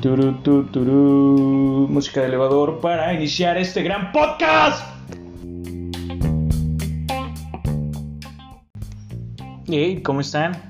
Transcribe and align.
Turu, 0.00 0.32
tu, 0.42 0.64
turu. 0.64 1.86
Música 1.88 2.22
de 2.22 2.26
elevador 2.26 2.80
para 2.80 3.14
iniciar 3.14 3.56
este 3.56 3.82
gran 3.82 4.10
podcast. 4.10 4.84
Hey, 9.68 10.00
¿cómo 10.02 10.20
están? 10.22 10.60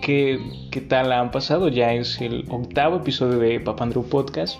¿Qué, 0.00 0.40
¿Qué 0.70 0.80
tal 0.80 1.12
han 1.12 1.30
pasado? 1.30 1.68
Ya 1.68 1.92
es 1.92 2.18
el 2.22 2.46
octavo 2.48 2.96
episodio 2.96 3.38
de 3.38 3.60
Papandrew 3.60 4.08
Podcast. 4.08 4.58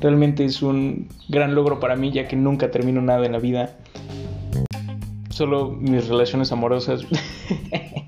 Realmente 0.00 0.44
es 0.44 0.60
un 0.60 1.08
gran 1.30 1.54
logro 1.54 1.80
para 1.80 1.96
mí 1.96 2.10
ya 2.12 2.28
que 2.28 2.36
nunca 2.36 2.70
termino 2.70 3.00
nada 3.00 3.24
en 3.24 3.32
la 3.32 3.38
vida. 3.38 3.74
Solo 5.30 5.70
mis 5.70 6.08
relaciones 6.08 6.52
amorosas. 6.52 7.06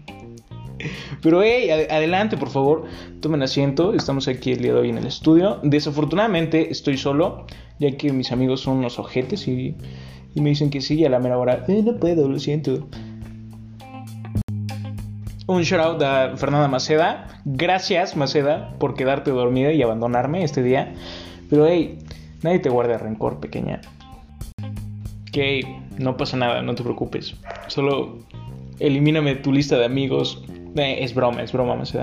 Pero 1.27 1.43
hey, 1.43 1.69
adelante, 1.91 2.37
por 2.37 2.51
favor, 2.51 2.85
tomen 3.21 3.43
asiento. 3.43 3.95
Estamos 3.95 4.29
aquí 4.29 4.53
el 4.53 4.63
día 4.63 4.75
de 4.75 4.79
hoy 4.79 4.91
en 4.91 4.99
el 4.99 5.09
estudio. 5.09 5.59
Desafortunadamente 5.65 6.71
estoy 6.71 6.97
solo, 6.97 7.49
ya 7.81 7.91
que 7.97 8.13
mis 8.13 8.31
amigos 8.31 8.61
son 8.61 8.77
unos 8.77 9.01
ojetes 9.01 9.49
y, 9.49 9.75
me 10.37 10.51
dicen 10.51 10.71
que 10.71 10.81
sí, 10.81 10.95
y 10.95 11.05
a 11.05 11.11
la 11.11 11.19
mera 11.19 11.37
hora, 11.37 11.65
eh, 11.67 11.83
no 11.85 11.97
puedo, 11.97 12.29
lo 12.29 12.39
siento. 12.39 12.87
Un 15.49 15.63
shout 15.63 15.81
out 15.81 16.03
a 16.05 16.37
Fernanda 16.37 16.69
Maceda. 16.69 17.43
Gracias, 17.45 18.15
Maceda, 18.15 18.79
por 18.79 18.95
quedarte 18.95 19.33
dormida 19.33 19.73
y 19.73 19.83
abandonarme 19.83 20.45
este 20.45 20.63
día. 20.63 20.95
Pero 21.51 21.67
hey, 21.67 21.99
nadie 22.45 22.61
te 22.61 22.69
guarda 22.69 22.99
rencor, 22.99 23.41
pequeña. 23.41 23.81
Que 25.33 25.81
no 25.99 26.17
pasa 26.17 26.37
nada, 26.37 26.63
no 26.63 26.77
te 26.77 26.85
preocupes. 26.85 27.35
Solo 27.67 28.21
elimíname 28.79 29.35
tu 29.35 29.53
lista 29.53 29.77
de 29.77 29.87
amigos 29.87 30.45
eh, 30.77 31.05
es 31.05 31.15
broma, 31.15 31.43
es 31.43 31.53
broma, 31.53 31.75
más 31.75 31.95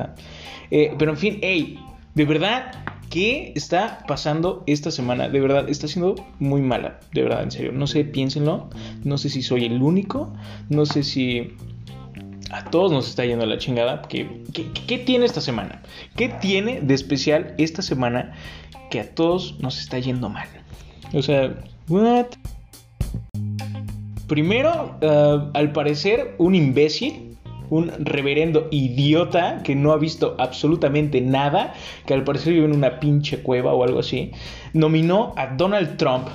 eh, 0.71 0.91
pero 0.97 1.11
en 1.11 1.17
fin, 1.17 1.39
hey, 1.41 1.79
de 2.15 2.25
verdad, 2.25 2.71
¿qué 3.09 3.53
está 3.55 4.03
pasando 4.07 4.63
esta 4.65 4.91
semana? 4.91 5.29
De 5.29 5.39
verdad, 5.39 5.69
está 5.69 5.87
siendo 5.87 6.15
muy 6.39 6.61
mala, 6.61 6.99
de 7.11 7.23
verdad, 7.23 7.43
en 7.43 7.51
serio. 7.51 7.71
No 7.71 7.87
sé, 7.87 8.03
piénsenlo. 8.05 8.69
No 9.03 9.17
sé 9.17 9.29
si 9.29 9.41
soy 9.41 9.65
el 9.65 9.81
único. 9.81 10.33
No 10.69 10.85
sé 10.85 11.03
si 11.03 11.53
a 12.51 12.65
todos 12.65 12.91
nos 12.91 13.09
está 13.09 13.25
yendo 13.25 13.45
la 13.45 13.57
chingada. 13.57 14.03
¿Qué, 14.03 14.43
qué, 14.53 14.97
tiene 14.99 15.25
esta 15.25 15.41
semana? 15.41 15.81
¿Qué 16.15 16.29
tiene 16.29 16.81
de 16.81 16.93
especial 16.93 17.55
esta 17.57 17.81
semana 17.81 18.33
que 18.89 18.99
a 18.99 19.13
todos 19.13 19.59
nos 19.59 19.79
está 19.79 19.97
yendo 19.99 20.29
mal? 20.29 20.47
O 21.13 21.21
sea, 21.21 21.55
what? 21.87 22.27
Primero, 24.27 24.97
uh, 25.01 25.49
al 25.55 25.71
parecer, 25.71 26.35
un 26.37 26.55
imbécil 26.55 27.32
un 27.73 27.91
reverendo 28.05 28.67
idiota 28.69 29.61
que 29.63 29.75
no 29.75 29.93
ha 29.93 29.97
visto 29.97 30.35
absolutamente 30.37 31.21
nada, 31.21 31.73
que 32.05 32.13
al 32.13 32.23
parecer 32.23 32.53
vive 32.53 32.65
en 32.65 32.75
una 32.75 32.99
pinche 32.99 33.41
cueva 33.41 33.73
o 33.73 33.83
algo 33.83 33.99
así, 33.99 34.31
nominó 34.73 35.33
a 35.37 35.47
Donald 35.47 35.97
Trump 35.97 36.27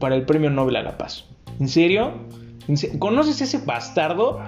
para 0.00 0.16
el 0.16 0.22
Premio 0.22 0.50
Nobel 0.50 0.76
a 0.76 0.82
la 0.82 0.98
Paz. 0.98 1.26
¿En 1.60 1.68
serio? 1.68 2.12
¿Conoces 2.98 3.40
ese 3.40 3.58
bastardo? 3.58 4.40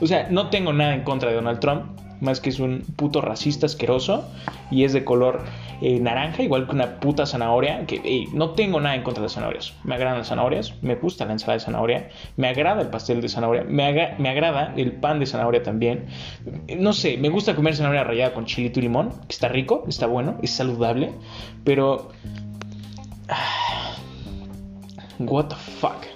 O 0.00 0.06
sea, 0.06 0.28
no 0.30 0.50
tengo 0.50 0.72
nada 0.72 0.94
en 0.94 1.02
contra 1.02 1.30
de 1.30 1.36
Donald 1.36 1.58
Trump 1.58 1.82
más 2.22 2.38
que 2.38 2.50
es 2.50 2.60
un 2.60 2.82
puto 2.94 3.20
racista 3.20 3.66
asqueroso 3.66 4.24
y 4.70 4.84
es 4.84 4.92
de 4.92 5.04
color 5.04 5.40
eh, 5.82 5.98
naranja, 5.98 6.44
igual 6.44 6.66
que 6.66 6.76
una 6.76 7.00
puta 7.00 7.26
zanahoria, 7.26 7.86
que 7.86 8.26
no 8.32 8.50
tengo 8.50 8.80
nada 8.80 8.94
en 8.94 9.02
contra 9.02 9.20
de 9.20 9.26
las 9.26 9.32
zanahorias. 9.32 9.74
Me 9.82 9.96
agradan 9.96 10.18
las 10.18 10.28
zanahorias, 10.28 10.74
me 10.80 10.94
gusta 10.94 11.26
la 11.26 11.32
ensalada 11.32 11.58
de 11.58 11.64
zanahoria, 11.64 12.08
me 12.36 12.48
agrada 12.48 12.82
el 12.82 12.88
pastel 12.88 13.20
de 13.20 13.28
zanahoria, 13.28 13.64
me, 13.64 14.14
me 14.18 14.28
agrada 14.28 14.72
el 14.76 14.92
pan 14.92 15.18
de 15.18 15.26
zanahoria 15.26 15.62
también. 15.64 16.06
No 16.78 16.92
sé, 16.92 17.16
me 17.16 17.28
gusta 17.30 17.56
comer 17.56 17.74
zanahoria 17.74 18.04
rallada 18.04 18.32
con 18.32 18.46
chilito 18.46 18.78
y 18.78 18.82
limón, 18.82 19.10
que 19.10 19.32
está 19.32 19.48
rico, 19.48 19.84
está 19.88 20.06
bueno, 20.06 20.38
es 20.40 20.50
saludable, 20.50 21.10
pero... 21.64 22.10
What 25.18 25.48
the 25.48 25.56
fuck. 25.56 26.06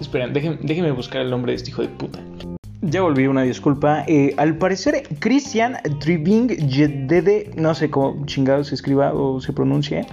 Esperen, 0.00 0.32
déjenme 0.32 0.90
buscar 0.90 1.20
el 1.20 1.30
nombre 1.30 1.52
de 1.52 1.56
este 1.56 1.70
hijo 1.70 1.82
de 1.82 1.88
puta. 1.88 2.18
Ya 2.84 3.00
volví, 3.00 3.28
una 3.28 3.42
disculpa. 3.42 4.02
Eh, 4.08 4.34
al 4.38 4.56
parecer, 4.56 5.04
Christian 5.20 5.76
Tribing 6.00 6.48
Jedede, 6.68 7.48
no 7.54 7.76
sé 7.76 7.90
cómo 7.90 8.26
chingado 8.26 8.64
se 8.64 8.74
escriba 8.74 9.12
o 9.14 9.40
se 9.40 9.52
pronuncie, 9.52 10.04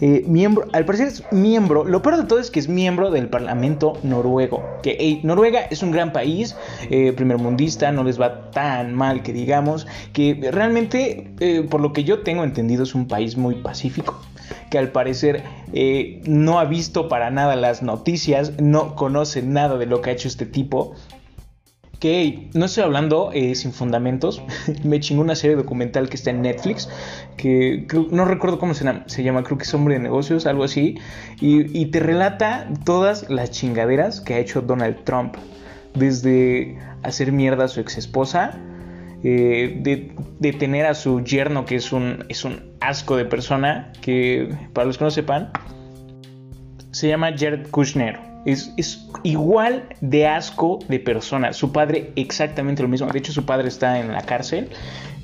eh, 0.00 0.24
miembro, 0.26 0.66
al 0.72 0.84
parecer 0.84 1.06
es 1.06 1.22
miembro, 1.30 1.84
lo 1.84 2.02
peor 2.02 2.16
de 2.16 2.24
todo 2.24 2.40
es 2.40 2.50
que 2.50 2.58
es 2.58 2.68
miembro 2.68 3.12
del 3.12 3.28
Parlamento 3.28 3.98
noruego. 4.02 4.64
Que 4.82 5.20
Noruega 5.22 5.60
es 5.60 5.84
un 5.84 5.92
gran 5.92 6.12
país, 6.12 6.56
eh, 6.90 7.12
primermundista, 7.12 7.92
no 7.92 8.02
les 8.02 8.20
va 8.20 8.50
tan 8.50 8.96
mal 8.96 9.22
que 9.22 9.32
digamos, 9.32 9.86
que 10.12 10.50
realmente, 10.50 11.30
por 11.70 11.80
lo 11.80 11.92
que 11.92 12.02
yo 12.02 12.22
tengo 12.22 12.42
entendido, 12.42 12.82
es 12.82 12.96
un 12.96 13.06
país 13.06 13.36
muy 13.36 13.54
pacífico 13.54 14.20
que 14.70 14.78
al 14.78 14.90
parecer 14.90 15.44
no 16.26 16.58
ha 16.58 16.64
visto 16.64 17.08
para 17.08 17.30
nada 17.30 17.54
las 17.54 17.82
noticias, 17.82 18.60
no 18.60 18.96
conoce 18.96 19.42
nada 19.42 19.78
de 19.78 19.86
lo 19.86 20.00
que 20.00 20.10
ha 20.10 20.12
hecho 20.14 20.28
este 20.28 20.46
tipo 20.46 20.94
que 21.98 22.48
no 22.54 22.66
estoy 22.66 22.84
hablando 22.84 23.30
eh, 23.32 23.54
sin 23.54 23.72
fundamentos. 23.72 24.42
Me 24.84 25.00
chingó 25.00 25.22
una 25.22 25.34
serie 25.34 25.56
documental 25.56 26.08
que 26.08 26.16
está 26.16 26.30
en 26.30 26.42
Netflix, 26.42 26.88
que 27.36 27.86
no 28.10 28.24
recuerdo 28.24 28.58
cómo 28.58 28.74
se 28.74 28.84
llama, 28.84 29.42
creo 29.42 29.58
que 29.58 29.64
es 29.64 29.74
Hombre 29.74 29.94
de 29.94 30.00
Negocios, 30.00 30.46
algo 30.46 30.64
así, 30.64 30.98
y, 31.40 31.86
te 31.86 32.00
relata 32.00 32.68
todas 32.84 33.28
las 33.30 33.50
chingaderas 33.50 34.20
que 34.20 34.34
ha 34.34 34.38
hecho 34.38 34.60
Donald 34.60 35.04
Trump, 35.04 35.36
desde 35.94 36.78
hacer 37.02 37.32
mierda 37.32 37.64
a 37.64 37.68
su 37.68 37.80
ex 37.80 37.96
esposa, 37.98 38.58
eh, 39.24 39.80
de, 39.80 40.52
tener 40.52 40.86
a 40.86 40.94
su 40.94 41.22
yerno, 41.24 41.64
que 41.64 41.76
es 41.76 41.92
un, 41.92 42.24
es 42.28 42.44
un 42.44 42.72
asco 42.80 43.16
de 43.16 43.24
persona, 43.24 43.92
que 44.00 44.54
para 44.72 44.86
los 44.86 44.98
que 44.98 45.04
no 45.04 45.10
sepan, 45.10 45.50
se 46.90 47.08
llama 47.08 47.30
Jared 47.36 47.68
Kushner. 47.70 48.27
Es, 48.48 49.06
igual 49.24 49.90
de 50.00 50.26
asco 50.26 50.78
de 50.88 50.98
persona. 50.98 51.52
Su 51.52 51.70
padre 51.70 52.12
exactamente 52.16 52.82
lo 52.82 52.88
mismo. 52.88 53.06
De 53.08 53.18
hecho, 53.18 53.30
su 53.30 53.44
padre 53.44 53.68
está 53.68 54.00
en 54.00 54.10
la 54.10 54.22
cárcel. 54.22 54.70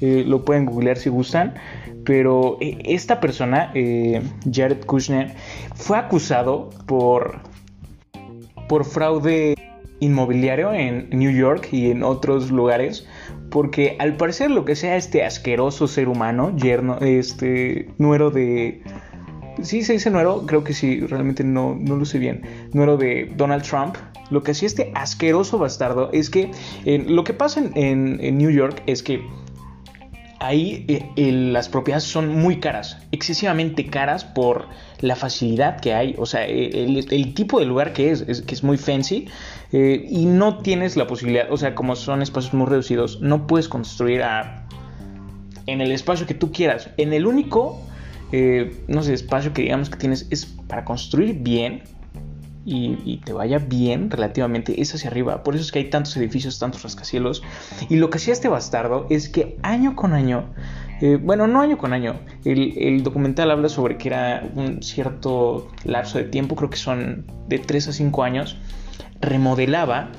Eh, 0.03 0.25
lo 0.27 0.45
pueden 0.45 0.67
googlear 0.67 0.99
si 0.99 1.09
gustan. 1.09 1.55
Pero 2.05 2.59
eh, 2.61 2.77
esta 2.85 3.21
persona, 3.21 3.71
eh, 3.75 4.21
Jared 4.53 4.85
Kushner, 4.85 5.33
fue 5.75 5.97
acusado 5.97 6.69
por, 6.87 7.41
por 8.69 8.85
fraude 8.85 9.55
inmobiliario 10.01 10.75
en 10.75 11.09
New 11.09 11.31
York 11.31 11.69
y 11.73 11.91
en 11.91 12.03
otros 12.03 12.51
lugares. 12.51 13.09
Porque 13.51 13.97
al 14.01 14.19
parecer 14.19 14.51
lo 14.51 14.67
que 14.67 14.77
sea 14.77 14.97
este 14.97 15.25
asqueroso 15.25 15.89
ser 15.89 16.09
humano, 16.09 16.55
yerno, 16.59 16.99
este 16.99 17.89
nuero 17.97 18.31
de 18.31 18.83
sí 19.62 19.82
se 19.82 19.94
dice 19.94 20.10
nuero, 20.10 20.47
creo 20.47 20.65
que 20.65 20.75
sí, 20.75 21.00
realmente 21.00 21.44
no, 21.44 21.76
no 21.78 21.97
luce 21.97 22.19
bien, 22.19 22.42
nuero 22.72 22.97
de 22.97 23.32
Donald 23.37 23.62
Trump. 23.62 23.97
Lo 24.31 24.42
que 24.42 24.53
hacía 24.53 24.66
este 24.66 24.91
asqueroso 24.94 25.59
bastardo 25.59 26.10
es 26.12 26.31
que 26.31 26.50
lo 26.84 27.25
que 27.25 27.34
pasa 27.34 27.62
en, 27.75 28.38
New 28.38 28.50
York 28.50 28.82
es 28.87 29.03
que 29.03 29.22
ahí 30.41 30.84
eh, 30.88 31.32
las 31.32 31.69
propiedades 31.69 32.04
son 32.04 32.28
muy 32.28 32.59
caras, 32.59 32.98
excesivamente 33.12 33.87
caras 33.87 34.25
por 34.25 34.66
la 35.00 35.16
facilidad 35.16 35.81
que 35.81 35.94
hay, 35.94 36.14
o 36.19 36.26
sea, 36.26 36.44
el, 36.47 37.34
tipo 37.34 37.60
de 37.60 37.66
lugar 37.66 37.93
que 37.93 38.10
es, 38.10 38.43
que 38.43 38.54
es 38.54 38.64
muy 38.64 38.78
fancy 38.78 39.26
eh, 39.72 40.06
y 40.09 40.25
no 40.26 40.59
tienes 40.59 40.97
la 40.97 41.06
posibilidad, 41.06 41.50
o 41.50 41.56
sea, 41.56 41.75
como 41.75 41.97
son 41.97 42.22
espacios 42.22 42.54
muy 42.54 42.66
reducidos, 42.66 43.20
no 43.20 43.47
puedes 43.47 43.69
construir 43.69 44.22
en 45.66 45.81
el 45.81 45.93
espacio 45.93 46.26
que 46.26 46.34
tú 46.34 46.53
quieras, 46.53 46.91
en 46.97 47.12
el 47.12 47.26
único 47.26 47.81
eh, 48.37 48.83
no 48.89 49.05
sé, 49.05 49.15
espacio 49.15 49.53
que 49.53 49.62
digamos 49.62 49.89
que 49.91 49.97
tienes 49.97 50.27
es 50.28 50.45
para 50.45 50.84
construir 50.84 51.37
bien 51.39 51.84
y, 52.65 53.19
te 53.19 53.33
vaya 53.33 53.59
bien 53.59 54.11
relativamente, 54.11 54.81
es 54.81 54.93
hacia 54.93 55.09
arriba. 55.09 55.45
Por 55.45 55.55
eso 55.55 55.62
es 55.62 55.71
que 55.71 55.78
hay 55.78 55.84
tantos 55.89 56.17
edificios, 56.17 56.59
tantos 56.59 56.83
rascacielos. 56.83 57.44
Y 57.89 57.94
lo 57.94 58.11
que 58.11 58.17
hacía 58.17 58.33
este 58.33 58.49
bastardo 58.49 59.06
es 59.08 59.29
que 59.29 59.56
año 59.62 59.94
con 59.94 60.14
año, 60.14 60.47
eh, 61.00 61.17
bueno, 61.23 61.47
no 61.47 61.61
año 61.61 61.79
con 61.79 61.93
año, 61.93 62.17
el, 62.44 63.05
documental 63.05 63.53
habla 63.53 63.69
sobre 63.69 63.99
que 63.99 64.08
era 64.08 64.50
un 64.56 64.82
cierto 64.82 65.69
lapso 65.85 66.19
de 66.19 66.25
tiempo, 66.25 66.56
creo 66.56 66.70
que 66.70 66.79
son 66.79 67.26
de 67.47 67.61
3 67.61 67.87
a 67.87 67.93
5 67.93 68.25
años, 68.25 68.56
remodelaba, 69.20 70.11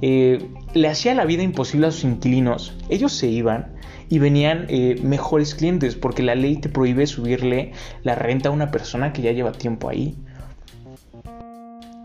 eh, 0.00 0.48
le 0.74 0.86
hacía 0.86 1.12
la 1.14 1.24
vida 1.24 1.42
imposible 1.42 1.88
a 1.88 1.90
sus 1.90 2.04
inquilinos. 2.04 2.76
Ellos 2.88 3.12
se 3.12 3.26
iban 3.26 3.73
y 4.08 4.18
venían 4.18 4.66
eh, 4.68 4.98
mejores 5.02 5.54
clientes 5.54 5.94
porque 5.94 6.22
la 6.22 6.34
ley 6.34 6.56
te 6.56 6.68
prohíbe 6.68 7.06
subirle 7.06 7.72
la 8.02 8.14
renta 8.14 8.48
a 8.48 8.52
una 8.52 8.70
persona 8.70 9.12
que 9.12 9.22
ya 9.22 9.32
lleva 9.32 9.52
tiempo 9.52 9.88
ahí. 9.88 10.16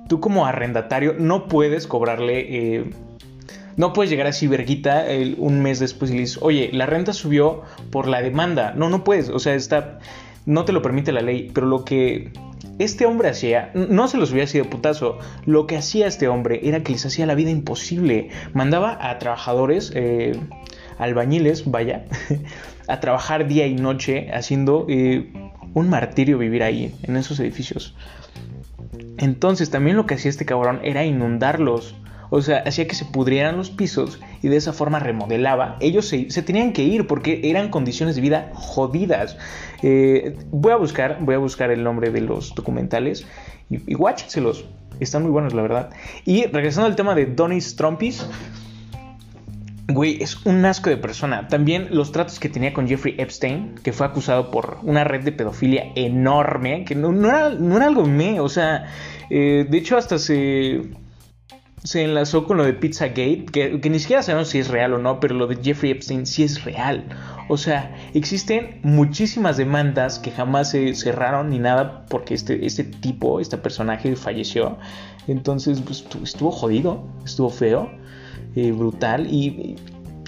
Tú 0.07 0.19
como 0.19 0.45
arrendatario 0.45 1.15
no 1.17 1.47
puedes 1.47 1.87
cobrarle... 1.87 2.77
Eh, 2.77 2.89
no 3.77 3.93
puedes 3.93 4.09
llegar 4.09 4.27
así, 4.27 4.45
verguita, 4.45 5.05
un 5.37 5.61
mes 5.61 5.79
después 5.79 6.11
y 6.11 6.15
le 6.15 6.19
dices, 6.21 6.39
oye, 6.41 6.69
la 6.73 6.85
renta 6.85 7.13
subió 7.13 7.61
por 7.91 8.09
la 8.09 8.21
demanda. 8.21 8.73
No, 8.75 8.89
no 8.89 9.05
puedes. 9.05 9.29
O 9.29 9.39
sea, 9.39 9.55
está, 9.55 9.99
no 10.45 10.65
te 10.65 10.73
lo 10.73 10.81
permite 10.81 11.13
la 11.13 11.21
ley. 11.21 11.49
Pero 11.53 11.65
lo 11.65 11.85
que 11.85 12.33
este 12.79 13.05
hombre 13.05 13.29
hacía, 13.29 13.71
no 13.73 14.07
se 14.07 14.17
los 14.17 14.31
hubiera 14.31 14.47
sido 14.47 14.65
putazo, 14.65 15.19
lo 15.45 15.67
que 15.67 15.77
hacía 15.77 16.07
este 16.07 16.27
hombre 16.27 16.61
era 16.63 16.81
que 16.81 16.93
les 16.93 17.05
hacía 17.05 17.25
la 17.25 17.35
vida 17.35 17.51
imposible. 17.51 18.29
Mandaba 18.53 18.97
a 19.01 19.19
trabajadores, 19.19 19.91
eh, 19.95 20.39
albañiles, 20.99 21.69
vaya, 21.69 22.05
a 22.87 22.99
trabajar 22.99 23.47
día 23.47 23.65
y 23.65 23.75
noche 23.75 24.29
haciendo 24.31 24.85
eh, 24.89 25.31
un 25.73 25.89
martirio 25.89 26.37
vivir 26.37 26.61
ahí, 26.61 26.93
en 27.03 27.15
esos 27.15 27.39
edificios. 27.39 27.95
Entonces 29.17 29.69
también 29.69 29.97
lo 29.97 30.05
que 30.05 30.15
hacía 30.15 30.29
este 30.29 30.45
cabrón 30.45 30.79
era 30.83 31.03
inundarlos. 31.05 31.95
O 32.31 32.41
sea, 32.43 32.59
hacía 32.59 32.87
que 32.87 32.93
se 32.93 33.05
pudrieran 33.05 33.57
los 33.57 33.71
pisos 33.71 34.19
y 34.43 34.49
de 34.49 34.57
esa 34.57 34.71
forma 34.71 34.99
remodelaba. 34.99 35.77
Ellos 35.79 36.05
se, 36.05 36.25
tenían 36.43 36.73
que 36.73 36.83
ir 36.83 37.07
porque 37.07 37.41
eran 37.43 37.69
condiciones 37.69 38.15
de 38.15 38.21
vida 38.21 38.51
jodidas. 38.53 39.37
Eh, 39.81 40.37
voy 40.51 40.71
a 40.71 40.75
buscar, 40.75 41.17
voy 41.21 41.35
a 41.35 41.39
buscar 41.39 41.71
el 41.71 41.83
nombre 41.83 42.11
de 42.11 42.21
los 42.21 42.53
documentales 42.53 43.25
y, 43.69 43.77
y 43.91 43.97
Están 44.99 45.23
muy 45.23 45.31
buenos, 45.31 45.53
la 45.55 45.63
verdad. 45.63 45.89
Y 46.23 46.45
regresando 46.45 46.85
al 46.85 46.95
tema 46.95 47.15
de 47.15 47.25
Donis 47.25 47.75
Trumpis. 47.75 48.25
Güey, 49.89 50.21
es 50.21 50.45
un 50.45 50.63
asco 50.65 50.91
de 50.91 50.97
persona. 50.97 51.47
También 51.47 51.87
los 51.89 52.11
tratos 52.11 52.39
que 52.39 52.47
tenía 52.47 52.73
con 52.73 52.87
Jeffrey 52.87 53.15
Epstein, 53.17 53.73
que 53.83 53.91
fue 53.91 54.05
acusado 54.05 54.51
por 54.51 54.77
una 54.83 55.03
red 55.03 55.23
de 55.23 55.31
pedofilia 55.31 55.91
enorme, 55.95 56.85
que 56.85 56.93
no, 56.93 57.09
era, 57.27 57.49
no 57.49 57.75
era, 57.75 57.87
algo 57.87 58.05
me, 58.05 58.39
o 58.39 58.49
sea, 58.49 58.85
eh, 59.31 59.65
de 59.67 59.77
hecho 59.79 59.97
hasta 59.97 60.19
se, 60.19 60.91
se 61.83 62.03
enlazó 62.03 62.45
con 62.45 62.57
lo 62.57 62.65
de 62.65 62.73
Pizzagate, 62.73 63.45
que, 63.51 63.81
que 63.81 63.89
ni 63.89 63.97
siquiera 63.97 64.21
sabemos 64.21 64.49
si 64.49 64.59
es 64.59 64.67
real 64.67 64.93
o 64.93 64.99
no, 64.99 65.19
pero 65.19 65.33
lo 65.33 65.47
de 65.47 65.55
Jeffrey 65.55 65.91
Epstein 65.91 66.27
sí 66.27 66.43
es 66.43 66.63
real. 66.63 67.05
O 67.47 67.57
sea, 67.57 67.95
existen 68.13 68.79
muchísimas 68.83 69.57
demandas 69.57 70.19
que 70.19 70.29
jamás 70.29 70.69
se 70.69 70.93
cerraron 70.93 71.49
ni 71.49 71.57
nada 71.57 72.05
porque 72.09 72.35
este, 72.35 72.63
este 72.63 72.83
tipo, 72.83 73.39
este 73.39 73.57
personaje 73.57 74.15
falleció. 74.15 74.77
Entonces, 75.27 75.81
pues, 75.81 76.05
estuvo 76.23 76.51
jodido, 76.51 77.03
estuvo 77.25 77.49
feo. 77.49 77.89
Eh, 78.61 78.73
brutal 78.73 79.25
y, 79.31 79.77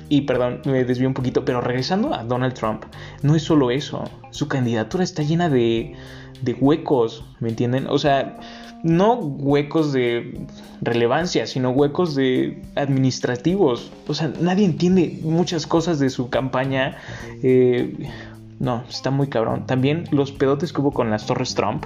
y 0.07 0.21
perdón, 0.21 0.61
me 0.63 0.85
desvío 0.85 1.09
un 1.09 1.13
poquito, 1.13 1.43
pero 1.43 1.59
regresando 1.59 2.13
a 2.13 2.23
Donald 2.23 2.53
Trump, 2.53 2.85
no 3.23 3.35
es 3.35 3.43
solo 3.43 3.71
eso, 3.71 4.05
su 4.29 4.47
candidatura 4.47 5.03
está 5.03 5.21
llena 5.21 5.49
de, 5.49 5.95
de 6.41 6.53
huecos, 6.53 7.25
¿me 7.41 7.49
entienden? 7.49 7.87
O 7.87 7.97
sea, 7.97 8.39
no 8.83 9.15
huecos 9.15 9.91
de 9.91 10.45
relevancia, 10.79 11.45
sino 11.45 11.71
huecos 11.71 12.15
de 12.15 12.61
administrativos. 12.75 13.91
O 14.07 14.13
sea, 14.13 14.31
nadie 14.39 14.63
entiende 14.63 15.19
muchas 15.23 15.67
cosas 15.67 15.99
de 15.99 16.09
su 16.09 16.29
campaña. 16.29 16.95
Eh, 17.43 18.07
no, 18.61 18.85
está 18.89 19.11
muy 19.11 19.27
cabrón. 19.27 19.65
También 19.65 20.05
los 20.11 20.31
pedotes 20.31 20.71
que 20.71 20.79
hubo 20.79 20.91
con 20.91 21.09
las 21.09 21.25
Torres 21.25 21.53
Trump, 21.53 21.83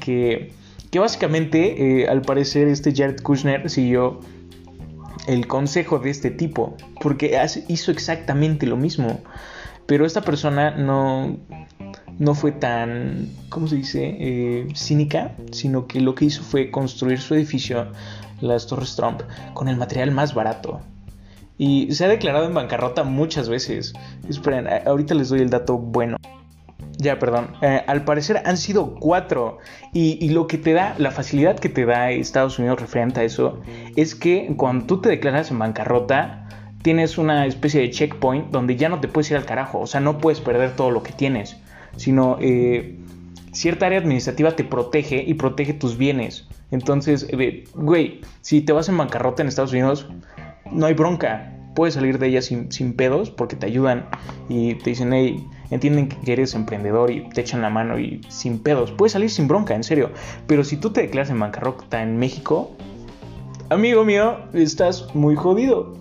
que, 0.00 0.52
que 0.92 1.00
básicamente, 1.00 2.02
eh, 2.02 2.08
al 2.08 2.22
parecer, 2.22 2.68
este 2.68 2.94
Jared 2.94 3.20
Kushner 3.22 3.68
siguió 3.68 4.20
el 5.26 5.46
consejo 5.46 5.98
de 5.98 6.10
este 6.10 6.30
tipo, 6.30 6.76
porque 7.00 7.38
hizo 7.68 7.90
exactamente 7.90 8.66
lo 8.66 8.76
mismo, 8.76 9.20
pero 9.86 10.06
esta 10.06 10.22
persona 10.22 10.70
no, 10.70 11.36
no 12.18 12.34
fue 12.34 12.52
tan, 12.52 13.28
¿cómo 13.48 13.66
se 13.66 13.76
dice?, 13.76 14.16
eh, 14.18 14.68
cínica, 14.74 15.32
sino 15.52 15.86
que 15.86 16.00
lo 16.00 16.14
que 16.14 16.26
hizo 16.26 16.42
fue 16.42 16.70
construir 16.70 17.20
su 17.20 17.34
edificio, 17.34 17.88
las 18.40 18.66
Torres 18.66 18.94
Trump, 18.96 19.22
con 19.54 19.68
el 19.68 19.76
material 19.76 20.10
más 20.12 20.34
barato. 20.34 20.80
Y 21.58 21.92
se 21.92 22.04
ha 22.04 22.08
declarado 22.08 22.46
en 22.46 22.54
bancarrota 22.54 23.04
muchas 23.04 23.48
veces. 23.48 23.92
Esperen, 24.28 24.66
ahorita 24.86 25.14
les 25.14 25.28
doy 25.28 25.40
el 25.40 25.50
dato 25.50 25.76
bueno. 25.76 26.16
Ya, 27.00 27.18
perdón. 27.18 27.52
Eh, 27.62 27.82
al 27.86 28.04
parecer 28.04 28.42
han 28.44 28.58
sido 28.58 28.94
cuatro. 28.94 29.58
Y, 29.94 30.28
lo 30.30 30.46
que 30.46 30.58
te 30.58 30.74
da, 30.74 30.94
la 30.98 31.10
facilidad 31.10 31.58
que 31.58 31.70
te 31.70 31.86
da 31.86 32.10
Estados 32.10 32.58
Unidos 32.58 32.78
referente 32.78 33.20
a 33.20 33.24
eso, 33.24 33.60
es 33.96 34.14
que 34.14 34.52
cuando 34.56 34.84
tú 34.84 35.00
te 35.00 35.08
declaras 35.08 35.50
en 35.50 35.58
bancarrota, 35.58 36.46
tienes 36.82 37.16
una 37.16 37.46
especie 37.46 37.80
de 37.80 37.90
checkpoint 37.90 38.50
donde 38.50 38.76
ya 38.76 38.90
no 38.90 39.00
te 39.00 39.08
puedes 39.08 39.30
ir 39.30 39.38
al 39.38 39.46
carajo. 39.46 39.80
O 39.80 39.86
sea, 39.86 40.00
no 40.00 40.18
puedes 40.18 40.40
perder 40.40 40.76
todo 40.76 40.90
lo 40.90 41.02
que 41.02 41.12
tienes. 41.12 41.56
Sino 41.96 42.36
eh, 42.38 42.98
cierta 43.52 43.86
área 43.86 43.98
administrativa 43.98 44.52
te 44.52 44.64
protege 44.64 45.24
y 45.26 45.34
protege 45.34 45.72
tus 45.72 45.96
bienes. 45.96 46.48
Entonces, 46.70 47.26
eh, 47.30 47.64
güey, 47.74 48.20
si 48.42 48.60
te 48.60 48.74
vas 48.74 48.90
en 48.90 48.98
bancarrota 48.98 49.40
en 49.40 49.48
Estados 49.48 49.72
Unidos, 49.72 50.06
no 50.70 50.84
hay 50.84 50.92
bronca. 50.92 51.56
Puedes 51.74 51.94
salir 51.94 52.18
de 52.18 52.26
ella 52.26 52.42
sin, 52.42 52.70
sin 52.70 52.92
pedos 52.92 53.30
porque 53.30 53.56
te 53.56 53.64
ayudan 53.64 54.06
y 54.50 54.74
te 54.74 54.90
dicen, 54.90 55.14
hey 55.14 55.46
entienden 55.70 56.08
que 56.08 56.32
eres 56.32 56.54
emprendedor 56.54 57.10
y 57.10 57.28
te 57.30 57.40
echan 57.40 57.62
la 57.62 57.70
mano 57.70 57.98
y 57.98 58.20
sin 58.28 58.58
pedos. 58.58 58.92
Puedes 58.92 59.12
salir 59.12 59.30
sin 59.30 59.48
bronca, 59.48 59.74
en 59.74 59.84
serio. 59.84 60.10
Pero 60.46 60.64
si 60.64 60.76
tú 60.76 60.90
te 60.90 61.02
declaras 61.02 61.30
en 61.30 61.40
bancarrota 61.40 62.02
en 62.02 62.18
México, 62.18 62.76
amigo 63.68 64.04
mío, 64.04 64.38
estás 64.52 65.14
muy 65.14 65.36
jodido. 65.36 65.94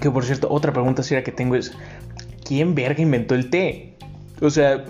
Que 0.00 0.10
por 0.10 0.24
cierto, 0.24 0.48
otra 0.50 0.72
pregunta 0.72 1.02
seria 1.02 1.22
que 1.22 1.32
tengo 1.32 1.54
es: 1.54 1.76
¿quién 2.44 2.74
verga 2.74 3.02
inventó 3.02 3.34
el 3.34 3.50
té? 3.50 3.96
O 4.40 4.50
sea, 4.50 4.84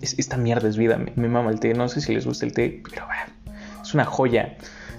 esta 0.00 0.36
mierda 0.36 0.68
es 0.68 0.76
vida, 0.76 0.98
me, 0.98 1.28
mama 1.28 1.50
el 1.50 1.60
té. 1.60 1.74
No 1.74 1.88
sé 1.88 2.00
si 2.00 2.14
les 2.14 2.26
gusta 2.26 2.46
el 2.46 2.52
té, 2.52 2.82
pero 2.90 3.06
es 3.82 3.94
una 3.94 4.04
joya. 4.04 4.56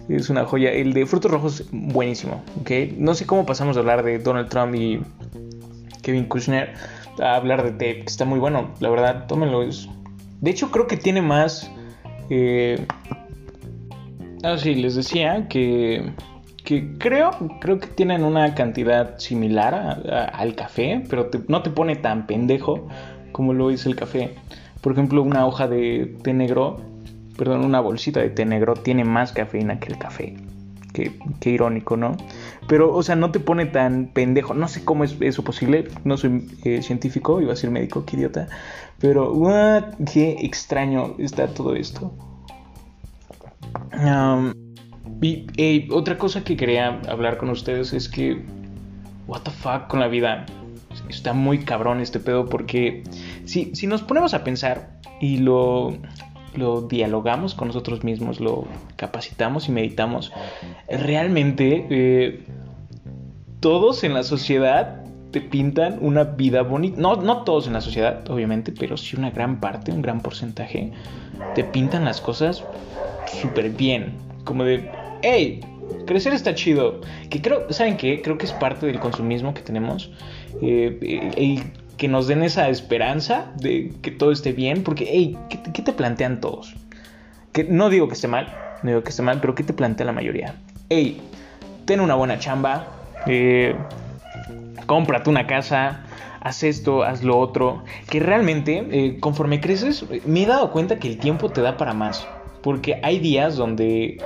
Es 0.07 0.29
una 0.29 0.45
joya. 0.45 0.71
El 0.71 0.93
de 0.93 1.05
frutos 1.05 1.31
rojos, 1.31 1.65
buenísimo. 1.71 2.43
¿ok? 2.61 2.71
No 2.97 3.13
sé 3.13 3.25
cómo 3.25 3.45
pasamos 3.45 3.75
de 3.75 3.81
hablar 3.81 4.03
de 4.03 4.17
Donald 4.17 4.49
Trump 4.49 4.73
y 4.75 5.01
Kevin 6.01 6.25
Kushner 6.25 6.73
a 7.19 7.35
hablar 7.35 7.63
de 7.63 7.71
té, 7.71 7.99
que 7.99 8.05
está 8.05 8.25
muy 8.25 8.39
bueno, 8.39 8.71
la 8.79 8.89
verdad, 8.89 9.27
tómenlo. 9.27 9.61
De 10.41 10.51
hecho, 10.51 10.71
creo 10.71 10.87
que 10.87 10.97
tiene 10.97 11.21
más... 11.21 11.71
Eh... 12.29 12.85
Ah, 14.43 14.57
sí, 14.57 14.75
les 14.75 14.95
decía 14.95 15.47
que, 15.49 16.13
que 16.63 16.97
creo, 16.97 17.31
creo 17.59 17.79
que 17.79 17.87
tienen 17.87 18.23
una 18.23 18.55
cantidad 18.55 19.17
similar 19.17 20.01
al 20.33 20.55
café, 20.55 21.03
pero 21.09 21.29
no 21.47 21.61
te 21.61 21.69
pone 21.69 21.97
tan 21.97 22.25
pendejo 22.25 22.87
como 23.31 23.53
lo 23.53 23.69
es 23.69 23.85
el 23.85 23.95
café. 23.95 24.35
Por 24.81 24.93
ejemplo, 24.93 25.21
una 25.23 25.45
hoja 25.45 25.67
de 25.67 26.15
té 26.23 26.33
negro, 26.33 26.77
perdón, 27.37 27.65
una 27.65 27.81
bolsita 27.81 28.21
de 28.21 28.29
té 28.29 28.45
negro 28.45 28.75
tiene 28.75 29.03
más 29.03 29.33
cafeína 29.33 29.79
que 29.79 29.91
el 29.91 29.97
café. 29.97 30.37
Qué, 30.93 31.11
irónico, 31.45 31.97
¿no? 31.97 32.17
Pero, 32.67 32.93
o 32.93 33.03
sea, 33.03 33.15
no 33.15 33.31
te 33.31 33.39
pone 33.39 33.65
tan 33.65 34.07
pendejo. 34.13 34.53
No 34.53 34.67
sé 34.67 34.83
cómo 34.83 35.03
es 35.03 35.15
eso 35.19 35.43
posible. 35.43 35.87
No 36.03 36.17
soy 36.17 36.47
eh, 36.63 36.81
científico, 36.81 37.41
iba 37.41 37.53
a 37.53 37.55
ser 37.55 37.71
médico, 37.71 38.05
qué 38.05 38.17
idiota. 38.17 38.47
Pero, 38.99 39.33
qué 40.11 40.37
extraño 40.41 41.15
está 41.19 41.47
todo 41.47 41.75
esto. 41.75 42.11
y 45.21 45.91
otra 45.91 46.17
cosa 46.17 46.43
que 46.43 46.57
quería 46.57 46.99
hablar 47.07 47.37
con 47.37 47.49
ustedes 47.49 47.93
es 47.93 48.09
que, 48.09 48.43
what 49.27 49.41
the 49.41 49.51
fuck 49.51 49.87
con 49.87 49.99
la 49.99 50.07
vida. 50.07 50.45
Está 51.07 51.33
muy 51.33 51.59
cabrón 51.59 52.01
este 52.01 52.19
pedo 52.19 52.47
porque 52.47 53.03
si, 53.45 53.73
si 53.75 53.87
nos 53.87 54.01
ponemos 54.01 54.33
a 54.33 54.43
pensar 54.43 54.99
y 55.21 55.37
lo, 55.37 55.97
lo 56.55 56.81
dialogamos 56.81 57.55
con 57.55 57.67
nosotros 57.67 58.03
mismos, 58.03 58.39
lo 58.39 58.67
capacitamos 58.95 59.67
y 59.69 59.71
meditamos, 59.71 60.31
realmente 60.87 61.85
eh, 61.89 62.43
todos 63.59 64.03
en 64.03 64.13
la 64.13 64.23
sociedad 64.23 65.03
te 65.31 65.41
pintan 65.41 65.99
una 66.01 66.23
vida 66.23 66.63
bonita. 66.63 66.99
No, 66.99 67.15
no 67.17 67.43
todos 67.43 67.67
en 67.67 67.73
la 67.73 67.81
sociedad, 67.81 68.29
obviamente, 68.29 68.71
pero 68.77 68.97
sí 68.97 69.15
una 69.15 69.31
gran 69.31 69.59
parte, 69.59 69.91
un 69.91 70.01
gran 70.01 70.21
porcentaje, 70.21 70.91
te 71.55 71.63
pintan 71.63 72.05
las 72.05 72.21
cosas 72.21 72.63
súper 73.41 73.69
bien. 73.69 74.13
Como 74.43 74.63
de, 74.63 74.89
hey, 75.21 75.59
crecer 76.05 76.33
está 76.33 76.55
chido. 76.55 77.01
Que 77.29 77.41
creo, 77.41 77.71
¿saben 77.71 77.97
qué? 77.97 78.21
Creo 78.21 78.37
que 78.37 78.45
es 78.45 78.53
parte 78.53 78.87
del 78.87 78.99
consumismo 78.99 79.53
que 79.53 79.61
tenemos. 79.61 80.11
Eh, 80.61 81.71
que 81.99 82.07
nos 82.07 82.27
den 82.27 82.43
esa 82.43 82.69
esperanza 82.69 83.51
de 83.57 83.91
que 84.01 84.09
todo 84.09 84.31
esté 84.31 84.53
bien, 84.53 84.83
porque, 84.83 85.05
hey, 85.11 85.37
¿qué, 85.49 85.81
te 85.81 85.91
plantean 85.91 86.39
todos? 86.39 86.73
Que 87.51 87.65
no 87.65 87.89
digo 87.89 88.07
que 88.07 88.13
esté 88.13 88.29
mal, 88.29 88.57
no 88.81 88.91
digo 88.91 89.03
que 89.03 89.09
esté 89.09 89.21
mal, 89.21 89.39
pero 89.41 89.53
¿qué 89.53 89.63
te 89.63 89.73
plantea 89.73 90.05
la 90.05 90.13
mayoría? 90.13 90.55
Hey, 90.87 91.21
ten 91.83 91.99
una 91.99 92.15
buena 92.15 92.39
chamba, 92.39 92.87
eh, 93.25 93.75
cómprate 94.85 95.29
una 95.29 95.45
casa, 95.45 96.05
haz 96.39 96.63
esto, 96.63 97.03
haz 97.03 97.21
lo 97.21 97.37
otro, 97.37 97.83
que 98.09 98.21
realmente 98.21 98.87
eh, 98.91 99.19
conforme 99.19 99.59
creces 99.59 100.05
me 100.25 100.43
he 100.43 100.45
dado 100.45 100.71
cuenta 100.71 100.99
que 100.99 101.09
el 101.09 101.17
tiempo 101.17 101.49
te 101.49 101.61
da 101.61 101.75
para 101.75 101.93
más, 101.93 102.25
porque 102.63 103.01
hay 103.03 103.19
días 103.19 103.57
donde, 103.57 104.23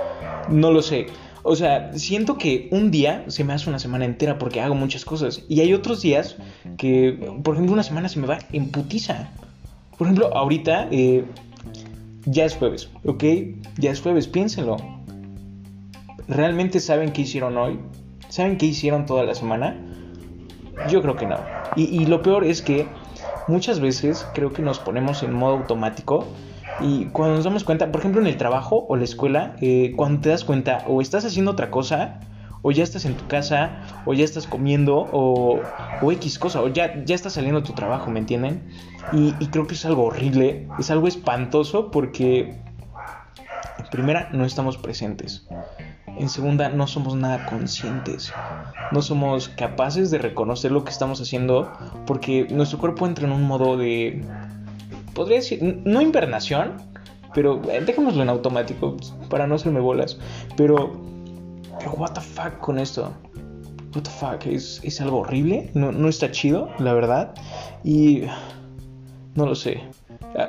no 0.48 0.72
lo 0.72 0.84
sé, 0.84 1.08
o 1.44 1.56
sea, 1.58 1.92
siento 1.94 2.38
que 2.38 2.70
un 2.72 2.90
día 2.90 3.26
se 3.28 3.44
me 3.44 3.54
hace 3.54 3.70
una 3.70 3.80
semana 3.80 4.06
entera 4.06 4.40
porque 4.40 4.62
hago 4.62 4.76
muchas 4.76 5.04
cosas. 5.04 5.44
Y 5.50 5.60
hay 5.60 5.74
otros 5.74 6.02
días 6.02 6.38
que, 6.78 7.20
por 7.44 7.56
ejemplo, 7.56 7.74
una 7.74 7.84
semana 7.84 8.08
se 8.08 8.20
me 8.20 8.28
va 8.28 8.40
en 8.54 8.72
putiza. 8.72 9.30
Por 9.98 10.08
ejemplo, 10.08 10.36
ahorita 10.36 10.88
eh, 10.90 11.26
ya 12.26 12.46
es 12.46 12.56
jueves, 12.56 12.90
¿ok? 13.06 13.24
Ya 13.78 13.92
es 13.92 14.02
jueves, 14.02 14.28
piénsenlo. 14.28 14.78
¿Realmente 16.30 16.80
saben 16.80 17.12
qué 17.12 17.24
hicieron 17.24 17.58
hoy? 17.58 17.78
¿Saben 18.30 18.58
qué 18.58 18.66
hicieron 18.68 19.06
toda 19.06 19.26
la 19.26 19.36
semana? 19.36 19.78
Yo 20.90 21.02
creo 21.02 21.18
que 21.18 21.26
no. 21.26 21.38
Y, 21.76 21.84
y 21.84 22.06
lo 22.06 22.22
peor 22.22 22.46
es 22.46 22.62
que 22.62 22.88
muchas 23.50 23.82
veces 23.82 24.26
creo 24.34 24.54
que 24.54 24.62
nos 24.62 24.80
ponemos 24.80 25.24
en 25.24 25.34
modo 25.34 25.58
automático 25.58 26.26
y 26.80 27.06
cuando 27.06 27.36
nos 27.36 27.44
damos 27.44 27.64
cuenta, 27.64 27.92
por 27.92 28.00
ejemplo 28.00 28.22
en 28.22 28.28
el 28.28 28.38
trabajo 28.38 28.86
o 28.90 28.96
la 28.96 29.04
escuela, 29.04 29.56
eh, 29.62 29.94
cuando 29.96 30.22
te 30.22 30.30
das 30.30 30.44
cuenta 30.44 30.84
o 30.88 31.02
estás 31.02 31.26
haciendo 31.26 31.52
otra 31.52 31.70
cosa, 31.72 32.20
o 32.64 32.72
ya 32.72 32.84
estás 32.84 33.06
en 33.06 33.16
tu 33.16 33.28
casa, 33.28 33.82
o 34.06 34.14
ya 34.14 34.24
estás 34.24 34.48
comiendo, 34.48 34.98
o, 35.12 35.62
o 36.02 36.12
X 36.14 36.40
cosa, 36.40 36.62
o 36.62 36.70
ya, 36.70 37.04
ya 37.04 37.14
estás 37.14 37.34
saliendo 37.34 37.62
de 37.62 37.68
tu 37.68 37.74
trabajo, 37.74 38.10
¿me 38.10 38.20
entienden? 38.20 38.64
Y, 39.12 39.36
y 39.40 39.48
creo 39.48 39.68
que 39.68 39.76
es 39.76 39.86
algo 39.86 40.06
horrible, 40.06 40.68
es 40.80 40.90
algo 40.90 41.08
espantoso 41.08 41.92
porque, 41.92 42.56
en 43.78 43.86
primera, 43.92 44.30
no 44.32 44.46
estamos 44.46 44.78
presentes. 44.78 45.46
En 46.18 46.30
segunda, 46.30 46.70
no 46.70 46.88
somos 46.88 47.16
nada 47.16 47.46
conscientes. 47.46 48.32
No 48.92 49.02
somos 49.02 49.50
capaces 49.50 50.12
de 50.12 50.20
reconocer 50.20 50.72
lo 50.72 50.84
que 50.84 50.92
estamos 50.92 51.20
haciendo 51.20 51.72
porque 52.06 52.48
nuestro 52.52 52.78
cuerpo 52.78 53.08
entra 53.08 53.26
en 53.26 53.34
un 53.34 53.44
modo 53.44 53.78
de... 53.78 54.24
Podría 55.14 55.38
decir, 55.38 55.82
no 55.86 56.02
invernación, 56.02 56.78
pero 57.34 57.62
eh, 57.70 57.82
dejémoslo 57.86 58.24
en 58.24 58.30
automático 58.30 58.98
para 59.30 59.48
no 59.48 59.56
hacerme 59.56 59.80
bolas. 59.80 60.18
Pero, 60.58 60.94
pero 61.80 61.92
what 61.94 62.12
the 62.14 62.22
fuck 62.22 62.60
con 62.60 62.80
esto. 62.80 63.14
What 63.96 64.04
the 64.04 64.10
fuck, 64.10 64.46
es, 64.48 64.82
es 64.84 65.02
algo 65.02 65.20
horrible. 65.20 65.70
No, 65.74 65.92
no 65.92 66.08
está 66.08 66.32
chido, 66.32 66.70
la 66.80 66.94
verdad. 66.94 67.34
Y 67.84 68.24
no 69.36 69.46
lo 69.46 69.56
sé. 69.56 69.82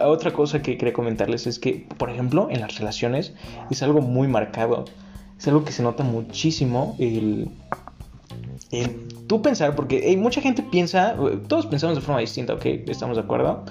Otra 0.01 0.33
cosa 0.33 0.63
que 0.63 0.79
quería 0.79 0.95
comentarles 0.95 1.47
es 1.47 1.59
que, 1.59 1.87
por 1.99 2.09
ejemplo, 2.09 2.49
en 2.51 2.61
las 2.61 2.79
relaciones 2.79 3.35
es 3.71 3.83
algo 3.83 4.01
muy 4.01 4.29
marcado. 4.29 4.87
Es 5.39 5.47
algo 5.49 5.65
que 5.65 5.73
se 5.73 5.83
nota 5.83 6.05
muchísimo 6.05 6.97
el 6.99 7.51
tú 9.27 9.43
pensar, 9.43 9.75
porque 9.75 10.05
hay 10.07 10.17
mucha 10.17 10.41
gente 10.41 10.63
piensa, 10.63 11.17
todos 11.49 11.67
pensamos 11.67 11.97
de 11.97 12.03
forma 12.03 12.21
distinta, 12.21 12.55
ok, 12.55 12.65
estamos 12.87 13.17
de 13.17 13.23
acuerdo. 13.23 13.65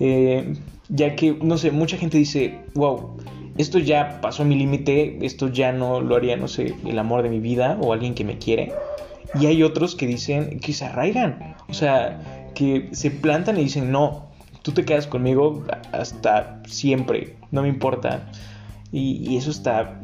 Eh, 0.00 0.54
ya 0.88 1.16
que, 1.16 1.32
no 1.32 1.58
sé, 1.58 1.70
mucha 1.70 1.96
gente 1.96 2.18
dice, 2.18 2.60
wow, 2.74 3.16
esto 3.58 3.78
ya 3.78 4.20
pasó 4.20 4.44
mi 4.44 4.54
límite, 4.54 5.18
esto 5.24 5.48
ya 5.48 5.72
no 5.72 6.00
lo 6.00 6.16
haría, 6.16 6.36
no 6.36 6.48
sé, 6.48 6.74
el 6.84 6.98
amor 6.98 7.22
de 7.22 7.30
mi 7.30 7.40
vida 7.40 7.78
o 7.80 7.92
alguien 7.92 8.14
que 8.14 8.24
me 8.24 8.38
quiere. 8.38 8.72
Y 9.40 9.46
hay 9.46 9.62
otros 9.62 9.94
que 9.94 10.06
dicen 10.06 10.60
que 10.60 10.72
se 10.72 10.84
arraigan, 10.84 11.56
o 11.68 11.74
sea, 11.74 12.50
que 12.54 12.88
se 12.92 13.10
plantan 13.10 13.58
y 13.58 13.64
dicen, 13.64 13.90
no, 13.90 14.26
tú 14.62 14.72
te 14.72 14.84
quedas 14.84 15.06
conmigo 15.06 15.64
hasta 15.92 16.60
siempre, 16.66 17.36
no 17.50 17.62
me 17.62 17.68
importa. 17.68 18.30
Y, 18.92 19.36
eso 19.36 19.50
está, 19.50 20.00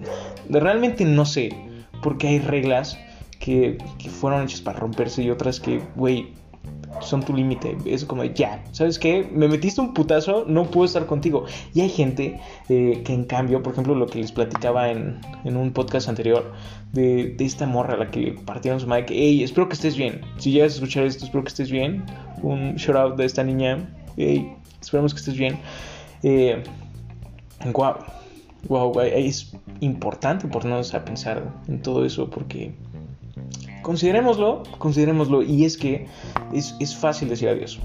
realmente 0.48 1.04
no 1.04 1.24
sé, 1.24 1.50
porque 2.02 2.28
hay 2.28 2.38
reglas 2.40 2.98
que, 3.42 3.76
fueron 4.20 4.44
hechas 4.44 4.60
para 4.60 4.78
romperse 4.78 5.22
y 5.22 5.30
otras 5.30 5.58
que, 5.58 5.82
güey, 5.96 6.28
son 7.00 7.24
tu 7.24 7.34
límite. 7.34 7.76
Es 7.84 8.04
como, 8.04 8.22
ya, 8.22 8.62
¿sabes 8.70 9.00
qué? 9.00 9.28
Me 9.32 9.48
metiste 9.48 9.80
un 9.80 9.92
putazo, 9.92 10.44
no 10.46 10.70
puedo 10.70 10.86
estar 10.86 11.06
contigo. 11.06 11.44
Y 11.74 11.80
hay 11.80 11.88
gente 11.88 12.40
eh, 12.68 13.02
que 13.04 13.12
en 13.12 13.24
cambio, 13.24 13.60
por 13.60 13.72
ejemplo, 13.72 13.96
lo 13.96 14.06
que 14.06 14.20
les 14.20 14.30
platicaba 14.30 14.90
en, 14.90 15.20
en 15.44 15.56
un 15.56 15.72
podcast 15.72 16.08
anterior, 16.08 16.52
de, 16.92 17.34
de, 17.36 17.44
esta 17.44 17.66
morra 17.66 17.94
a 17.94 17.96
la 17.96 18.10
que 18.10 18.38
partieron 18.44 18.78
su 18.78 18.86
madre, 18.86 19.06
que, 19.06 19.14
hey, 19.14 19.42
espero 19.42 19.68
que 19.68 19.74
estés 19.74 19.96
bien. 19.96 20.20
Si 20.38 20.52
llegas 20.52 20.72
a 20.72 20.74
escuchar 20.76 21.04
esto, 21.04 21.24
espero 21.24 21.42
que 21.42 21.48
estés 21.48 21.70
bien. 21.70 22.04
Un 22.42 22.76
shout 22.76 22.96
out 22.96 23.16
de 23.16 23.24
esta 23.24 23.42
niña, 23.42 23.92
hey, 24.16 24.54
esperamos 24.80 25.14
que 25.14 25.18
estés 25.18 25.36
bien. 25.36 25.58
Eh, 26.22 26.62
wow, 27.72 27.96
wow, 28.68 29.00
es 29.00 29.52
importante 29.80 30.46
ponernos 30.46 30.94
a 30.94 31.04
pensar 31.04 31.42
en 31.66 31.82
todo 31.82 32.04
eso 32.04 32.30
porque 32.30 32.72
considerémoslo, 33.82 34.62
considerémoslo, 34.78 35.42
y 35.42 35.64
es 35.64 35.76
que 35.76 36.06
es, 36.52 36.96
fácil 36.96 37.28
decir 37.28 37.48
adiós, 37.48 37.80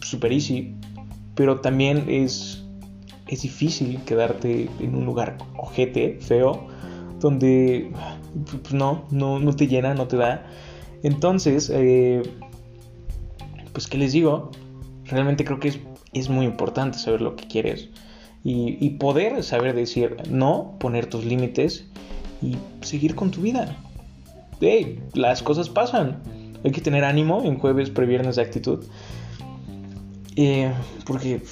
super 0.00 0.32
easy, 0.32 0.74
pero 1.34 1.60
también 1.60 2.04
es, 2.08 2.64
es 3.28 3.42
difícil 3.42 4.00
quedarte 4.04 4.68
en 4.80 4.94
un 4.94 5.04
lugar 5.04 5.38
ojete, 5.56 6.18
feo, 6.20 6.66
donde 7.20 7.92
pues 8.62 8.74
no, 8.74 9.04
no, 9.10 9.38
no 9.38 9.54
te 9.54 9.68
llena, 9.68 9.94
no 9.94 10.08
te 10.08 10.16
da. 10.16 10.46
Entonces, 11.02 11.70
eh, 11.72 12.22
pues, 13.72 13.86
¿qué 13.86 13.98
les 13.98 14.12
digo? 14.12 14.50
Realmente 15.04 15.44
creo 15.44 15.60
que 15.60 15.68
es, 15.68 15.80
es 16.12 16.28
muy 16.28 16.46
importante 16.46 16.98
saber 16.98 17.20
lo 17.20 17.36
que 17.36 17.46
quieres 17.46 17.88
y, 18.44 18.76
y 18.84 18.90
poder 18.90 19.42
saber 19.42 19.74
decir 19.74 20.16
no, 20.30 20.76
poner 20.78 21.06
tus 21.06 21.24
límites 21.24 21.86
y 22.40 22.56
seguir 22.80 23.14
con 23.14 23.30
tu 23.30 23.42
vida 23.42 23.76
las 25.14 25.42
cosas 25.42 25.68
pasan. 25.68 26.22
Hay 26.64 26.70
que 26.70 26.80
tener 26.80 27.04
ánimo 27.04 27.42
en 27.44 27.58
jueves, 27.58 27.90
previernes 27.90 28.36
de 28.36 28.42
actitud. 28.42 28.84
Eh, 30.36 30.72
porque 31.04 31.42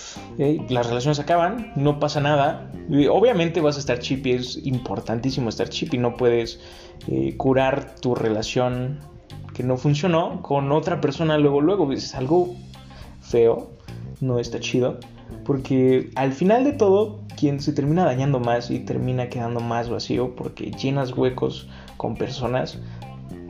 las 0.68 0.86
relaciones 0.86 1.18
acaban, 1.18 1.72
no 1.76 2.00
pasa 2.00 2.20
nada. 2.20 2.72
obviamente 3.10 3.60
vas 3.60 3.76
a 3.76 3.80
estar 3.80 3.98
chip 3.98 4.26
y 4.26 4.32
es 4.32 4.64
importantísimo 4.64 5.48
estar 5.48 5.68
chip 5.68 5.92
y 5.92 5.98
no 5.98 6.16
puedes 6.16 6.60
eh, 7.08 7.36
curar 7.36 7.96
tu 7.96 8.14
relación 8.14 9.00
que 9.52 9.62
no 9.64 9.76
funcionó 9.76 10.40
con 10.42 10.72
otra 10.72 11.00
persona 11.00 11.36
luego, 11.36 11.60
luego. 11.60 11.92
Es 11.92 12.14
algo 12.14 12.54
feo, 13.20 13.72
no 14.20 14.38
está 14.38 14.60
chido. 14.60 14.98
Porque 15.44 16.10
al 16.14 16.32
final 16.32 16.64
de 16.64 16.72
todo, 16.72 17.20
quien 17.38 17.60
se 17.60 17.72
termina 17.72 18.04
dañando 18.04 18.40
más 18.40 18.70
y 18.70 18.80
termina 18.80 19.28
quedando 19.28 19.60
más 19.60 19.88
vacío 19.88 20.34
porque 20.34 20.70
llenas 20.70 21.16
huecos 21.16 21.68
con 22.00 22.16
personas, 22.16 22.78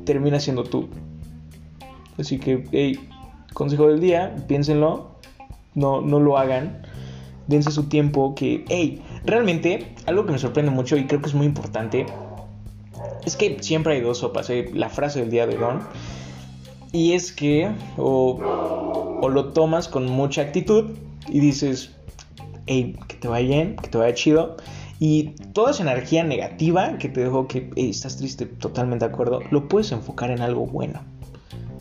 termina 0.04 0.40
siendo 0.40 0.64
tú. 0.64 0.88
Así 2.18 2.40
que, 2.40 2.64
hey, 2.72 2.98
consejo 3.54 3.86
del 3.86 4.00
día, 4.00 4.34
piénsenlo, 4.48 5.12
no, 5.76 6.00
no 6.00 6.18
lo 6.18 6.36
hagan, 6.36 6.82
dense 7.46 7.70
su 7.70 7.84
tiempo, 7.84 8.34
que, 8.34 8.64
hey, 8.68 9.04
realmente, 9.24 9.94
algo 10.06 10.26
que 10.26 10.32
me 10.32 10.38
sorprende 10.40 10.72
mucho 10.72 10.96
y 10.96 11.06
creo 11.06 11.20
que 11.20 11.28
es 11.28 11.34
muy 11.34 11.46
importante, 11.46 12.06
es 13.24 13.36
que 13.36 13.62
siempre 13.62 13.94
hay 13.94 14.00
dos 14.00 14.18
sopas, 14.18 14.50
¿eh? 14.50 14.68
la 14.74 14.88
frase 14.88 15.20
del 15.20 15.30
día 15.30 15.46
de 15.46 15.56
Don, 15.56 15.78
y 16.90 17.12
es 17.12 17.30
que 17.30 17.70
o, 17.96 18.36
o 19.22 19.28
lo 19.28 19.52
tomas 19.52 19.86
con 19.86 20.06
mucha 20.06 20.42
actitud 20.42 20.90
y 21.28 21.38
dices, 21.38 21.92
hey, 22.66 22.96
que 23.06 23.14
te 23.14 23.28
vaya 23.28 23.46
bien, 23.46 23.76
que 23.76 23.88
te 23.88 23.96
vaya 23.96 24.12
chido, 24.12 24.56
y 25.02 25.30
toda 25.54 25.70
esa 25.70 25.82
energía 25.82 26.22
negativa 26.24 26.98
que 26.98 27.08
te 27.08 27.22
dejó 27.22 27.48
que 27.48 27.70
estás 27.74 28.18
triste, 28.18 28.44
totalmente 28.44 29.06
de 29.06 29.10
acuerdo, 29.10 29.40
lo 29.50 29.66
puedes 29.66 29.90
enfocar 29.92 30.30
en 30.30 30.42
algo 30.42 30.66
bueno. 30.66 31.00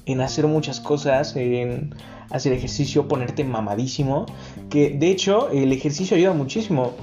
En 0.06 0.22
hacer 0.22 0.48
muchas 0.48 0.80
cosas, 0.80 1.36
en 1.36 1.94
hacer 2.30 2.54
ejercicio, 2.54 3.10
ponerte 3.10 3.44
mamadísimo. 3.44 4.26
Que 4.70 4.92
de 4.92 5.12
hecho 5.12 5.50
el 5.50 5.74
ejercicio 5.74 6.16
ayuda 6.16 6.32
muchísimo. 6.32 6.94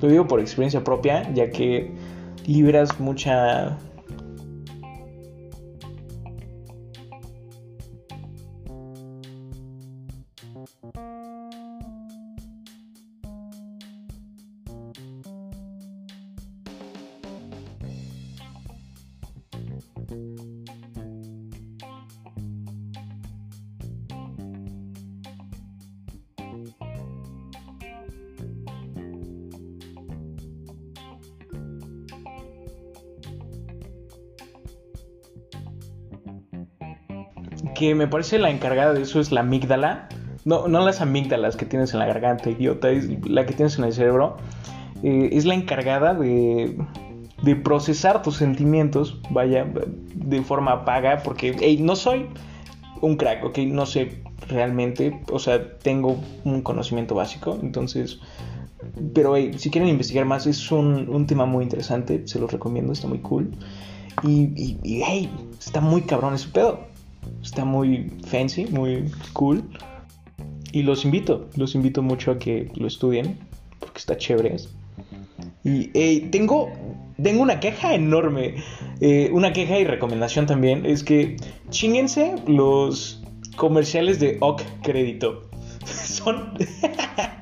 Lo 0.00 0.08
digo 0.08 0.28
por 0.28 0.38
experiencia 0.38 0.84
propia, 0.84 1.28
ya 1.34 1.50
que 1.50 1.90
liberas 2.46 3.00
mucha 3.00 3.76
que 37.78 37.94
me 37.94 38.08
parece 38.08 38.38
la 38.38 38.50
encargada 38.50 38.92
de 38.92 39.02
eso 39.02 39.20
es 39.20 39.30
la 39.30 39.40
amígdala. 39.40 40.08
No, 40.44 40.66
no 40.66 40.84
las 40.84 41.00
amígdalas 41.00 41.56
que 41.56 41.64
tienes 41.64 41.92
en 41.92 42.00
la 42.00 42.06
garganta, 42.06 42.50
idiota, 42.50 42.90
es 42.90 43.08
la 43.28 43.46
que 43.46 43.52
tienes 43.52 43.78
en 43.78 43.84
el 43.84 43.92
cerebro. 43.92 44.36
Eh, 45.04 45.30
es 45.32 45.44
la 45.44 45.54
encargada 45.54 46.12
de, 46.14 46.76
de 47.48 47.56
procesar 47.56 48.20
tus 48.20 48.36
sentimientos, 48.36 49.18
vaya, 49.30 49.66
de 50.14 50.42
forma 50.42 50.84
paga, 50.84 51.22
porque, 51.22 51.56
hey, 51.60 51.78
no 51.80 51.96
soy 51.96 52.26
un 53.00 53.16
crack, 53.16 53.42
ok, 53.42 53.58
no 53.60 53.86
sé 53.86 54.22
realmente, 54.48 55.22
o 55.32 55.38
sea, 55.38 55.78
tengo 55.78 56.20
un 56.44 56.60
conocimiento 56.60 57.14
básico, 57.14 57.58
entonces, 57.62 58.20
pero 59.14 59.34
hey, 59.34 59.52
si 59.56 59.70
quieren 59.70 59.88
investigar 59.88 60.26
más, 60.26 60.46
es 60.46 60.70
un, 60.70 61.08
un, 61.08 61.26
tema 61.26 61.46
muy 61.46 61.64
interesante, 61.64 62.28
se 62.28 62.38
los 62.38 62.52
recomiendo, 62.52 62.92
está 62.92 63.08
muy 63.08 63.20
cool. 63.20 63.50
Y, 64.22 64.52
y, 64.54 64.78
y 64.82 65.02
hey, 65.02 65.30
está 65.58 65.80
muy 65.80 66.02
cabrón 66.02 66.34
ese 66.34 66.48
pedo. 66.48 66.80
Está 67.42 67.64
muy 67.64 68.10
fancy, 68.26 68.66
muy 68.66 69.10
cool. 69.32 69.62
Y 70.72 70.82
los 70.82 71.04
invito, 71.04 71.48
los 71.56 71.74
invito 71.74 72.02
mucho 72.02 72.32
a 72.32 72.38
que 72.38 72.70
lo 72.74 72.86
estudien, 72.86 73.38
porque 73.78 73.98
está 73.98 74.18
chévere. 74.18 74.56
Y 75.64 76.20
tengo, 76.30 76.70
tengo 77.22 77.42
una 77.42 77.60
queja 77.60 77.94
enorme. 77.94 78.56
Eh, 79.00 79.30
una 79.32 79.52
queja 79.52 79.78
y 79.78 79.84
recomendación 79.84 80.46
también 80.46 80.86
es 80.86 81.02
que 81.02 81.36
chinguense 81.70 82.36
los 82.46 83.22
comerciales 83.56 84.20
de 84.20 84.38
OC 84.40 84.62
Crédito. 84.82 85.48
Son. 85.84 86.54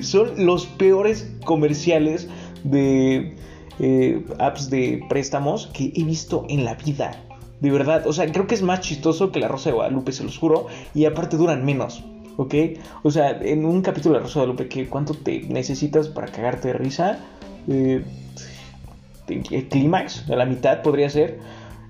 son 0.00 0.44
los 0.44 0.66
peores 0.66 1.30
comerciales 1.44 2.28
de 2.64 3.36
eh, 3.78 4.24
apps 4.38 4.70
de 4.70 5.04
préstamos 5.08 5.68
que 5.68 5.92
he 5.94 6.04
visto 6.04 6.44
en 6.48 6.64
la 6.64 6.74
vida 6.74 7.12
De 7.60 7.70
verdad, 7.70 8.06
o 8.06 8.12
sea, 8.12 8.30
creo 8.30 8.46
que 8.46 8.54
es 8.54 8.62
más 8.62 8.80
chistoso 8.80 9.32
que 9.32 9.40
La 9.40 9.48
Rosa 9.48 9.70
de 9.70 9.76
Guadalupe, 9.76 10.12
se 10.12 10.24
los 10.24 10.36
juro. 10.36 10.66
Y 10.94 11.04
aparte 11.04 11.36
duran 11.36 11.64
menos, 11.64 12.04
¿ok? 12.36 12.54
O 13.02 13.10
sea, 13.10 13.30
en 13.42 13.64
un 13.64 13.82
capítulo 13.82 14.14
de 14.14 14.20
Rosa 14.20 14.40
de 14.40 14.46
Guadalupe, 14.46 14.68
¿qué, 14.68 14.88
¿cuánto 14.88 15.14
te 15.14 15.42
necesitas 15.42 16.08
para 16.08 16.28
cagarte 16.28 16.68
de 16.68 16.74
risa? 16.74 17.18
Eh, 17.68 18.04
el 19.28 19.68
clímax, 19.68 20.28
a 20.30 20.36
la 20.36 20.44
mitad 20.44 20.82
podría 20.82 21.08
ser. 21.08 21.38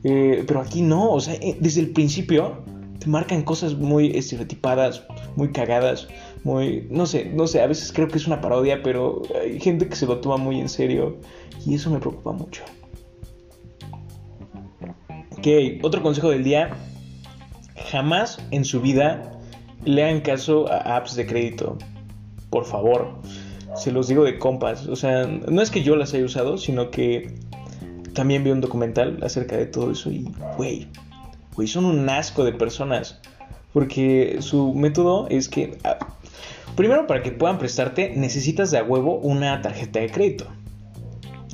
Eh, 0.05 0.45
pero 0.47 0.61
aquí 0.61 0.83
no, 0.83 1.13
o 1.13 1.21
sea, 1.21 1.35
eh, 1.35 1.57
desde 1.61 1.81
el 1.81 1.91
principio 1.91 2.65
te 2.99 3.07
marcan 3.09 3.43
cosas 3.43 3.75
muy 3.75 4.17
estereotipadas, 4.17 5.05
muy 5.37 5.53
cagadas, 5.53 6.09
muy, 6.45 6.87
no 6.91 7.07
sé, 7.07 7.25
no 7.27 7.47
sé, 7.47 7.61
a 7.61 7.67
veces 7.67 7.93
creo 7.93 8.09
que 8.09 8.19
es 8.19 8.27
una 8.27 8.41
parodia, 8.41 8.83
pero 8.83 9.23
hay 9.41 9.61
gente 9.61 9.89
que 9.89 9.97
se 9.97 10.07
lo 10.07 10.19
toma 10.19 10.37
muy 10.37 10.61
en 10.61 10.69
serio 10.69 11.19
y 11.65 11.75
eso 11.75 11.91
me 11.91 11.99
preocupa 11.99 12.33
mucho. 12.33 12.63
Ok, 15.39 15.49
otro 15.83 16.03
consejo 16.03 16.31
del 16.31 16.45
día. 16.45 16.71
Jamás 17.91 18.39
en 18.53 18.65
su 18.65 18.81
vida 18.81 19.41
le 19.85 20.05
hagan 20.05 20.21
caso 20.21 20.71
a 20.71 20.97
apps 20.97 21.17
de 21.17 21.27
crédito. 21.27 21.79
Por 22.51 22.65
favor. 22.65 23.15
Se 23.77 23.91
los 23.91 24.09
digo 24.09 24.25
de 24.25 24.39
compas. 24.39 24.87
O 24.87 24.97
sea, 24.97 25.27
no 25.27 25.63
es 25.63 25.71
que 25.71 25.83
yo 25.83 25.97
las 25.97 26.13
haya 26.15 26.25
usado, 26.25 26.59
sino 26.59 26.91
que 26.91 27.35
también 28.13 28.45
vi 28.45 28.51
un 28.51 28.61
documental 28.61 29.19
acerca 29.23 29.57
de 29.57 29.67
todo 29.67 29.93
eso 29.93 30.11
y, 30.11 30.31
güey, 30.57 30.89
güey, 31.55 31.69
son 31.69 31.87
un 31.87 32.09
asco 32.09 32.45
de 32.45 32.53
personas. 32.53 33.21
Porque 33.73 34.37
su 34.41 34.75
método 34.75 35.27
es 35.31 35.49
que, 35.49 35.79
ah, 35.85 35.99
primero 36.77 37.07
para 37.07 37.23
que 37.23 37.33
puedan 37.33 37.59
prestarte, 37.59 38.13
necesitas 38.15 38.71
de 38.71 38.79
a 38.79 38.85
huevo 38.85 39.17
una 39.17 39.63
tarjeta 39.63 40.01
de 40.01 40.11
crédito. 40.11 40.47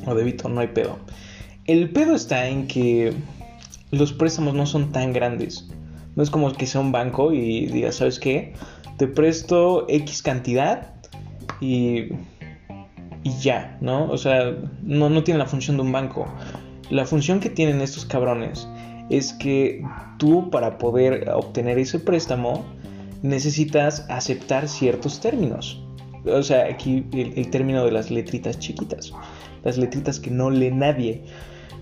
O 0.05 0.15
débito, 0.15 0.49
no 0.49 0.61
hay 0.61 0.69
pedo. 0.69 0.99
El 1.67 1.91
pedo 1.91 2.15
está 2.15 2.49
en 2.49 2.67
que 2.67 3.13
los 3.91 4.13
préstamos 4.13 4.55
no 4.55 4.67
son 4.67 4.91
tan 4.91 5.13
grandes. 5.13 5.69
No 6.19 6.25
es 6.25 6.31
como 6.31 6.53
que 6.53 6.67
sea 6.67 6.81
un 6.81 6.91
banco 6.91 7.33
y 7.33 7.67
diga, 7.67 7.93
¿sabes 7.93 8.19
qué? 8.19 8.53
Te 8.97 9.07
presto 9.07 9.87
X 9.89 10.21
cantidad 10.21 10.93
y, 11.61 12.07
y 13.23 13.39
ya, 13.41 13.79
¿no? 13.81 14.11
O 14.11 14.19
sea, 14.19 14.53
no, 14.83 15.09
no 15.11 15.23
tiene 15.23 15.39
la 15.39 15.47
función 15.47 15.77
de 15.77 15.85
un 15.85 15.93
banco. 15.93 16.27
La 16.91 17.07
función 17.07 17.39
que 17.39 17.51
tienen 17.51 17.81
estos 17.81 18.05
cabrones 18.05 18.67
es 19.11 19.33
que 19.33 19.81
tú 20.19 20.51
para 20.51 20.77
poder 20.79 21.31
obtener 21.31 21.79
ese 21.79 22.01
préstamo 22.01 22.65
necesitas 23.23 24.05
aceptar 24.09 24.67
ciertos 24.67 25.21
términos. 25.21 25.81
O 26.27 26.43
sea, 26.43 26.65
aquí 26.65 27.07
el, 27.13 27.49
término 27.51 27.85
de 27.85 27.93
las 27.93 28.11
letritas 28.11 28.59
chiquitas, 28.59 29.13
las 29.63 29.79
letritas 29.79 30.19
que 30.19 30.33
no 30.33 30.51
lee 30.51 30.73
nadie. 30.73 31.23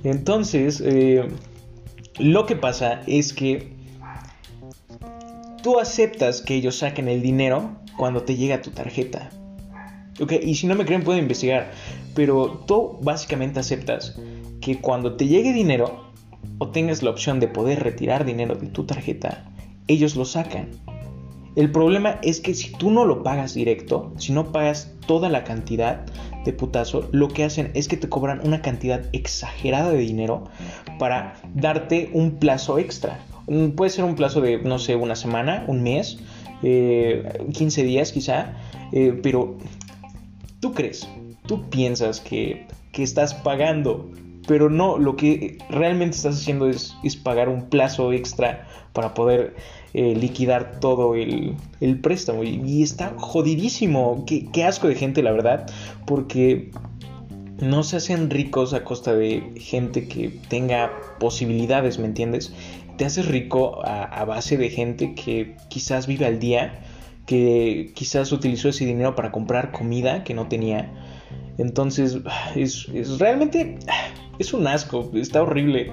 Entonces, 0.04 0.82
eh, 0.84 1.26
lo 2.18 2.44
que 2.44 2.56
pasa 2.56 3.00
es 3.06 3.32
que 3.32 3.75
tú 5.66 5.80
aceptas 5.80 6.42
que 6.42 6.54
ellos 6.54 6.78
saquen 6.78 7.08
el 7.08 7.22
dinero 7.22 7.72
cuando 7.96 8.22
te 8.22 8.36
llega 8.36 8.62
tu 8.62 8.70
tarjeta. 8.70 9.30
Ok, 10.20 10.34
y 10.40 10.54
si 10.54 10.68
no 10.68 10.76
me 10.76 10.84
creen 10.84 11.02
pueden 11.02 11.22
investigar. 11.22 11.72
Pero 12.14 12.62
tú 12.68 12.98
básicamente 13.02 13.58
aceptas 13.58 14.16
que 14.60 14.80
cuando 14.80 15.16
te 15.16 15.26
llegue 15.26 15.52
dinero 15.52 16.12
o 16.58 16.68
tengas 16.68 17.02
la 17.02 17.10
opción 17.10 17.40
de 17.40 17.48
poder 17.48 17.82
retirar 17.82 18.24
dinero 18.24 18.54
de 18.54 18.68
tu 18.68 18.84
tarjeta, 18.84 19.50
ellos 19.88 20.14
lo 20.14 20.24
sacan. 20.24 20.68
El 21.56 21.72
problema 21.72 22.20
es 22.22 22.38
que 22.38 22.54
si 22.54 22.70
tú 22.70 22.92
no 22.92 23.04
lo 23.04 23.24
pagas 23.24 23.52
directo, 23.52 24.12
si 24.18 24.32
no 24.32 24.52
pagas 24.52 24.92
toda 25.08 25.28
la 25.28 25.42
cantidad, 25.42 26.06
de 26.44 26.52
putazo, 26.52 27.08
lo 27.10 27.26
que 27.26 27.42
hacen 27.42 27.72
es 27.74 27.88
que 27.88 27.96
te 27.96 28.08
cobran 28.08 28.40
una 28.44 28.62
cantidad 28.62 29.04
exagerada 29.12 29.90
de 29.90 29.98
dinero 29.98 30.44
para 31.00 31.34
darte 31.54 32.08
un 32.12 32.36
plazo 32.36 32.78
extra. 32.78 33.18
Mm, 33.48 33.70
puede 33.70 33.90
ser 33.90 34.04
un 34.04 34.14
plazo 34.14 34.40
de, 34.40 34.58
no 34.58 34.78
sé, 34.78 34.96
una 34.96 35.16
semana, 35.16 35.64
un 35.68 35.82
mes, 35.82 36.18
15 36.62 36.62
eh, 36.62 37.84
días 37.84 38.12
quizá, 38.12 38.54
eh, 38.92 39.18
pero 39.22 39.58
tú 40.60 40.72
crees, 40.72 41.08
tú 41.46 41.68
piensas 41.68 42.20
que, 42.20 42.66
que 42.92 43.02
estás 43.02 43.34
pagando 43.34 44.10
pero 44.46 44.70
no, 44.70 44.98
lo 44.98 45.16
que 45.16 45.58
realmente 45.68 46.16
estás 46.16 46.36
haciendo 46.36 46.68
es, 46.68 46.96
es, 47.02 47.16
pagar 47.16 47.48
un 47.48 47.68
plazo 47.68 48.12
extra 48.12 48.66
para 48.92 49.12
poder 49.12 49.56
eh, 49.92 50.14
liquidar 50.14 50.78
todo 50.80 51.14
el, 51.14 51.56
préstamo. 52.00 52.44
Y, 52.44 52.82
está 52.82 53.14
jodidísimo. 53.16 54.24
Qué, 54.26 54.46
qué, 54.52 54.64
asco 54.64 54.88
de 54.88 54.94
gente, 54.94 55.22
la 55.22 55.32
verdad. 55.32 55.66
Porque 56.06 56.70
no 57.58 57.82
se 57.82 57.96
hacen 57.96 58.30
ricos 58.30 58.72
a 58.72 58.84
costa 58.84 59.14
de 59.14 59.52
gente 59.56 60.06
que 60.06 60.28
tenga 60.48 60.92
posibilidades, 61.18 61.98
¿me 61.98 62.06
entiendes? 62.06 62.52
Te 62.96 63.04
haces 63.04 63.26
rico 63.26 63.80
a, 63.84 64.24
base 64.24 64.56
de 64.56 64.70
gente 64.70 65.14
que 65.14 65.56
quizás 65.68 66.06
vive 66.06 66.26
al 66.26 66.38
día, 66.38 66.80
que 67.26 67.92
quizás 67.94 68.32
utilizó 68.32 68.68
ese 68.68 68.86
dinero 68.86 69.14
para 69.14 69.30
comprar 69.30 69.72
comida 69.72 70.24
que 70.24 70.34
no 70.34 70.48
tenía. 70.48 70.90
Entonces, 71.58 72.18
es, 72.54 73.18
realmente... 73.18 73.78
Es 74.38 74.52
un 74.52 74.66
asco, 74.66 75.10
está 75.14 75.42
horrible. 75.42 75.90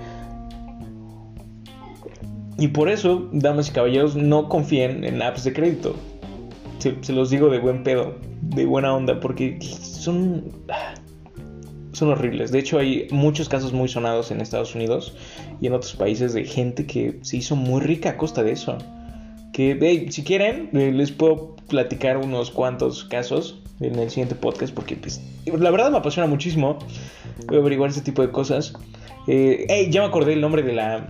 Y 2.58 2.68
por 2.68 2.90
eso, 2.90 3.30
damas 3.32 3.70
y 3.70 3.72
caballeros, 3.72 4.16
no 4.16 4.50
confíen 4.50 5.04
en 5.04 5.22
apps 5.22 5.44
de 5.44 5.54
crédito. 5.54 5.96
Se, 6.80 7.14
los 7.14 7.30
digo 7.30 7.50
de 7.50 7.60
buen 7.60 7.84
pedo, 7.84 8.16
de 8.42 8.66
buena 8.66 8.94
onda, 8.94 9.20
porque 9.20 9.58
son, 9.62 10.52
son 11.94 12.10
horribles. 12.10 12.52
De 12.52 12.60
hecho, 12.60 12.80
hay 12.80 13.08
muchos 13.12 13.48
casos 13.50 13.74
muy 13.74 13.88
sonados 13.88 14.32
en 14.32 14.42
Estados 14.42 14.76
Unidos 14.76 15.16
y 15.62 15.68
en 15.68 15.74
otros 15.74 15.94
países 15.94 16.34
de 16.34 16.44
gente 16.46 16.86
que 16.86 17.20
se 17.22 17.38
hizo 17.38 17.56
muy 17.56 17.82
rica 17.82 18.12
a 18.12 18.18
costa 18.18 18.44
de 18.44 18.52
eso. 18.52 18.78
Que, 19.54 20.08
si 20.10 20.24
quieren, 20.24 20.70
eh, 20.74 20.92
les 20.92 21.12
puedo 21.12 21.56
platicar 21.68 22.18
unos 22.18 22.52
cuantos 22.52 23.04
casos 23.04 23.60
en 23.80 23.98
el 24.00 24.10
siguiente 24.10 24.36
podcast, 24.36 24.74
porque 24.74 24.96
pues, 24.96 25.22
la 25.46 25.72
verdad 25.72 25.92
me 25.92 25.98
apasiona 25.98 26.28
muchísimo 26.28 26.80
averiguar 27.48 27.92
ese 27.92 28.02
tipo 28.02 28.22
de 28.22 28.32
cosas. 28.32 28.74
Eh, 29.28 29.88
ya 29.90 30.02
me 30.02 30.08
acordé 30.08 30.34
el 30.34 30.42
nombre 30.42 30.64
de 30.64 30.74
la, 30.74 31.08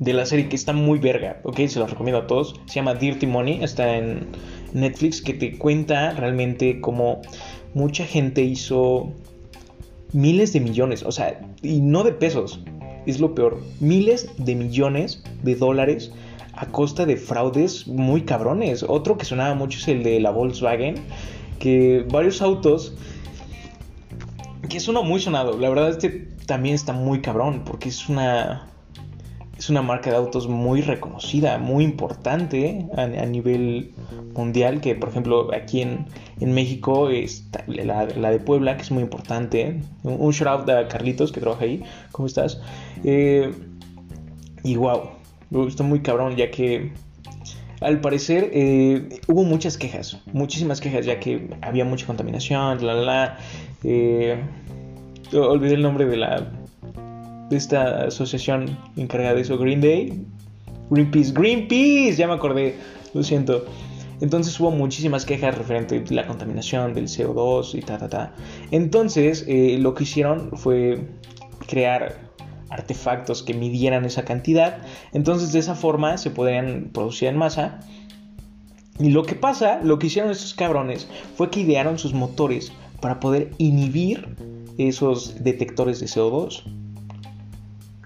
de 0.00 0.12
la 0.12 0.26
serie 0.26 0.48
que 0.48 0.56
está 0.56 0.72
muy 0.72 0.98
verga, 0.98 1.40
ok, 1.44 1.60
se 1.66 1.78
los 1.78 1.90
recomiendo 1.90 2.20
a 2.20 2.26
todos. 2.26 2.60
Se 2.66 2.74
llama 2.74 2.94
Dirty 2.94 3.26
Money, 3.26 3.62
está 3.62 3.96
en 3.96 4.28
Netflix, 4.72 5.22
que 5.22 5.34
te 5.34 5.58
cuenta 5.58 6.12
realmente 6.12 6.80
cómo 6.80 7.20
mucha 7.74 8.04
gente 8.04 8.42
hizo 8.42 9.12
miles 10.12 10.52
de 10.52 10.60
millones, 10.60 11.02
o 11.02 11.12
sea, 11.12 11.40
y 11.62 11.80
no 11.80 12.02
de 12.02 12.12
pesos, 12.12 12.60
es 13.06 13.20
lo 13.20 13.34
peor, 13.34 13.60
miles 13.80 14.28
de 14.38 14.54
millones 14.54 15.22
de 15.42 15.54
dólares 15.54 16.12
a 16.54 16.66
costa 16.66 17.06
de 17.06 17.16
fraudes 17.16 17.86
muy 17.86 18.22
cabrones. 18.22 18.82
Otro 18.82 19.16
que 19.16 19.24
sonaba 19.24 19.54
mucho 19.54 19.78
es 19.78 19.88
el 19.88 20.02
de 20.02 20.20
la 20.20 20.30
Volkswagen, 20.30 20.96
que 21.58 22.04
varios 22.10 22.42
autos, 22.42 22.94
que 24.68 24.76
es 24.76 24.88
uno 24.88 25.02
muy 25.02 25.20
sonado, 25.20 25.58
la 25.58 25.68
verdad 25.68 25.90
este 25.90 26.28
también 26.46 26.74
está 26.74 26.92
muy 26.92 27.20
cabrón, 27.20 27.62
porque 27.64 27.88
es 27.88 28.08
una 28.08 28.69
es 29.60 29.68
una 29.68 29.82
marca 29.82 30.08
de 30.08 30.16
autos 30.16 30.48
muy 30.48 30.80
reconocida, 30.80 31.58
muy 31.58 31.84
importante 31.84 32.86
a, 32.96 33.06
nivel 33.26 33.92
mundial, 34.34 34.80
que 34.80 34.94
por 34.94 35.10
ejemplo 35.10 35.50
aquí 35.54 35.82
en, 35.82 36.06
México 36.40 37.10
está 37.10 37.62
la, 37.66 38.06
de 38.06 38.38
Puebla, 38.38 38.78
que 38.78 38.82
es 38.84 38.90
muy 38.90 39.02
importante. 39.02 39.82
Un, 40.02 40.32
shout 40.32 40.48
out 40.48 40.70
a 40.70 40.88
Carlitos 40.88 41.30
que 41.30 41.40
trabaja 41.40 41.66
ahí. 41.66 41.82
¿Cómo 42.10 42.26
estás? 42.26 42.58
Eh, 43.04 43.52
y 44.64 44.76
wow, 44.76 45.10
está 45.68 45.82
muy 45.82 46.00
cabrón, 46.00 46.36
ya 46.36 46.50
que 46.50 46.92
al 47.82 48.00
parecer 48.00 48.50
eh, 48.54 49.20
hubo 49.26 49.44
muchas 49.44 49.76
quejas, 49.76 50.22
muchísimas 50.32 50.80
quejas, 50.80 51.04
ya 51.04 51.20
que 51.20 51.50
había 51.60 51.84
mucha 51.84 52.06
contaminación, 52.06 52.86
la 52.86 52.94
la. 52.94 53.38
Eh, 53.84 54.42
olvidé 55.34 55.74
el 55.74 55.82
nombre 55.82 56.06
de 56.06 56.16
la 56.16 56.50
de 57.50 57.56
esta 57.56 58.04
asociación 58.04 58.78
encargada 58.96 59.34
de 59.34 59.42
eso, 59.42 59.58
Green 59.58 59.80
Day, 59.80 60.24
Greenpeace, 60.88 61.32
Greenpeace, 61.32 62.16
ya 62.16 62.26
me 62.26 62.34
acordé, 62.34 62.76
lo 63.12 63.22
siento. 63.22 63.64
Entonces 64.20 64.58
hubo 64.60 64.70
muchísimas 64.70 65.24
quejas 65.24 65.56
referente 65.56 66.04
a 66.10 66.14
la 66.14 66.26
contaminación 66.26 66.94
del 66.94 67.06
CO2 67.06 67.74
y 67.74 67.80
ta, 67.80 67.98
ta, 67.98 68.08
ta. 68.08 68.34
Entonces 68.70 69.44
eh, 69.48 69.78
lo 69.80 69.94
que 69.94 70.04
hicieron 70.04 70.50
fue 70.56 71.08
crear 71.66 72.30
artefactos 72.68 73.42
que 73.42 73.54
midieran 73.54 74.04
esa 74.04 74.24
cantidad. 74.24 74.78
Entonces 75.12 75.52
de 75.52 75.58
esa 75.58 75.74
forma 75.74 76.18
se 76.18 76.30
podrían 76.30 76.90
producir 76.92 77.28
en 77.28 77.36
masa. 77.36 77.80
Y 78.98 79.08
lo 79.08 79.22
que 79.22 79.34
pasa, 79.34 79.80
lo 79.82 79.98
que 79.98 80.08
hicieron 80.08 80.30
estos 80.30 80.52
cabrones 80.52 81.08
fue 81.36 81.50
que 81.50 81.60
idearon 81.60 81.98
sus 81.98 82.12
motores 82.12 82.72
para 83.00 83.18
poder 83.18 83.50
inhibir 83.56 84.36
esos 84.76 85.42
detectores 85.42 86.00
de 86.00 86.06
CO2. 86.06 86.64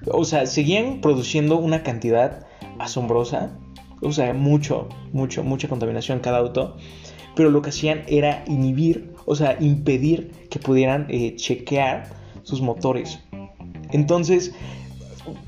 O 0.06 0.24
sea, 0.24 0.46
seguían 0.46 1.00
produciendo 1.00 1.56
una 1.56 1.82
cantidad 1.82 2.46
asombrosa. 2.78 3.58
O 4.02 4.12
sea, 4.12 4.34
mucho, 4.34 4.88
mucho, 5.12 5.42
mucha 5.44 5.68
contaminación 5.68 6.20
cada 6.20 6.38
auto. 6.38 6.76
Pero 7.34 7.50
lo 7.50 7.62
que 7.62 7.70
hacían 7.70 8.02
era 8.06 8.44
inhibir, 8.46 9.12
o 9.26 9.34
sea, 9.34 9.56
impedir 9.60 10.30
que 10.50 10.58
pudieran 10.58 11.06
eh, 11.08 11.34
chequear 11.36 12.10
sus 12.42 12.60
motores. 12.60 13.18
Entonces, 13.90 14.54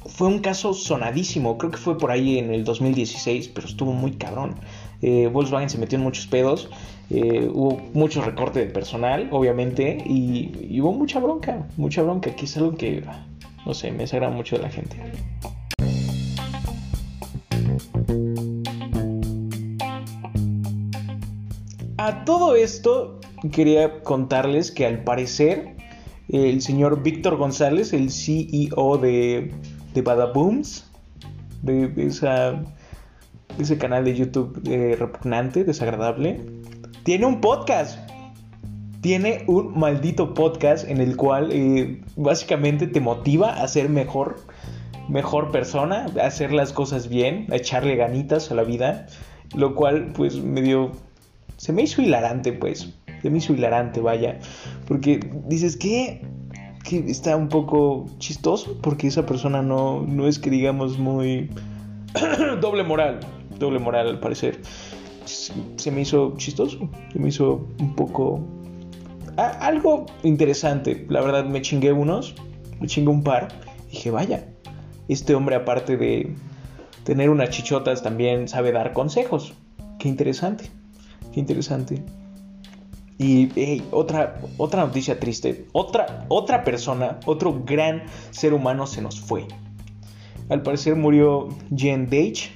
fue 0.06 0.28
un 0.28 0.38
caso 0.38 0.72
sonadísimo, 0.72 1.58
creo 1.58 1.70
que 1.70 1.76
fue 1.76 1.98
por 1.98 2.10
ahí 2.10 2.38
en 2.38 2.52
el 2.52 2.64
2016, 2.64 3.48
pero 3.48 3.66
estuvo 3.66 3.92
muy 3.92 4.12
cabrón. 4.12 4.54
Eh, 5.02 5.28
Volkswagen 5.30 5.68
se 5.68 5.78
metió 5.78 5.98
en 5.98 6.04
muchos 6.04 6.26
pedos, 6.26 6.70
eh, 7.10 7.48
hubo 7.52 7.80
mucho 7.92 8.22
recorte 8.22 8.60
de 8.60 8.66
personal, 8.66 9.28
obviamente, 9.30 9.98
y, 10.06 10.80
hubo 10.80 10.92
mucha 10.92 11.20
bronca, 11.20 11.68
mucha 11.76 12.02
bronca, 12.02 12.34
que 12.34 12.46
es 12.46 12.56
algo 12.56 12.76
que, 12.76 13.04
no 13.66 13.74
sé, 13.74 13.90
me 13.90 13.98
desagrada 13.98 14.32
mucho 14.32 14.56
de 14.56 14.62
la 14.62 14.70
gente. 14.70 14.96
A 21.98 22.24
todo 22.24 22.54
esto 22.54 23.20
quería 23.50 24.02
contarles 24.02 24.70
que 24.70 24.86
al 24.86 25.02
parecer 25.02 25.74
el 26.28 26.62
señor 26.62 27.02
Víctor 27.02 27.36
González, 27.36 27.92
el 27.92 28.10
CEO 28.10 28.98
de, 28.98 29.52
de 29.92 30.02
Badabooms, 30.02 30.88
de, 31.62 31.92
ese 33.58 33.78
canal 33.78 34.04
de 34.04 34.14
YouTube 34.14 34.60
eh, 34.68 34.94
repugnante, 34.96 35.64
desagradable, 35.64 36.40
tiene 37.02 37.26
un 37.26 37.40
podcast. 37.40 38.05
Tiene 39.00 39.44
un 39.46 39.78
maldito 39.78 40.34
podcast 40.34 40.88
en 40.88 41.00
el 41.00 41.16
cual 41.16 41.50
eh, 41.52 42.02
básicamente 42.16 42.86
te 42.86 43.00
motiva 43.00 43.62
a 43.62 43.68
ser 43.68 43.88
mejor, 43.88 44.40
mejor 45.08 45.50
persona, 45.50 46.06
a 46.20 46.26
hacer 46.26 46.52
las 46.52 46.72
cosas 46.72 47.08
bien, 47.08 47.46
a 47.50 47.56
echarle 47.56 47.96
ganitas 47.96 48.50
a 48.50 48.54
la 48.54 48.64
vida, 48.64 49.06
lo 49.54 49.74
cual 49.74 50.12
pues 50.14 50.36
me 50.42 50.62
dio, 50.62 50.92
se 51.56 51.72
me 51.72 51.82
hizo 51.82 52.02
hilarante 52.02 52.52
pues 52.52 52.94
se 53.22 53.30
me 53.30 53.38
hizo 53.38 53.52
hilarante, 53.52 54.00
vaya. 54.00 54.38
Porque 54.86 55.20
dices 55.46 55.76
que, 55.76 56.22
que 56.84 56.98
está 57.10 57.36
un 57.36 57.48
poco 57.48 58.06
chistoso, 58.18 58.78
porque 58.82 59.08
esa 59.08 59.26
persona 59.26 59.62
no, 59.62 60.02
no 60.02 60.28
es 60.28 60.38
que 60.38 60.50
digamos 60.50 60.98
muy 60.98 61.50
doble 62.60 62.84
moral, 62.84 63.20
doble 63.58 63.78
moral 63.78 64.08
al 64.08 64.20
parecer. 64.20 64.60
Se 65.24 65.90
me 65.90 66.02
hizo 66.02 66.34
chistoso, 66.36 66.88
se 67.12 67.18
me 67.18 67.28
hizo 67.28 67.66
un 67.80 67.94
poco... 67.94 68.55
algo 69.36 70.06
interesante, 70.22 71.06
la 71.08 71.20
verdad 71.20 71.44
me 71.44 71.62
chingué 71.62 71.92
unos, 71.92 72.34
me 72.80 72.86
chingué 72.86 73.10
un 73.10 73.22
par, 73.22 73.48
dije, 73.90 74.10
vaya, 74.10 74.48
este 75.08 75.34
hombre 75.34 75.56
aparte 75.56 75.96
de 75.96 76.34
tener 77.04 77.30
unas 77.30 77.50
chichotas 77.50 78.02
también 78.02 78.48
sabe 78.48 78.72
dar 78.72 78.92
consejos. 78.92 79.54
Qué 79.98 80.08
interesante, 80.08 80.70
qué 81.32 81.40
interesante. 81.40 82.02
Y 83.18 83.82
otra, 83.92 84.40
otra 84.58 84.84
noticia 84.84 85.18
triste. 85.18 85.66
Otra, 85.72 86.26
otra 86.28 86.64
persona, 86.64 87.18
otro 87.24 87.62
gran 87.64 88.02
ser 88.30 88.52
humano 88.52 88.86
se 88.86 89.00
nos 89.00 89.20
fue. 89.20 89.46
Al 90.50 90.62
parecer 90.62 90.96
murió 90.96 91.48
Jen 91.74 92.06
Dage. 92.06 92.50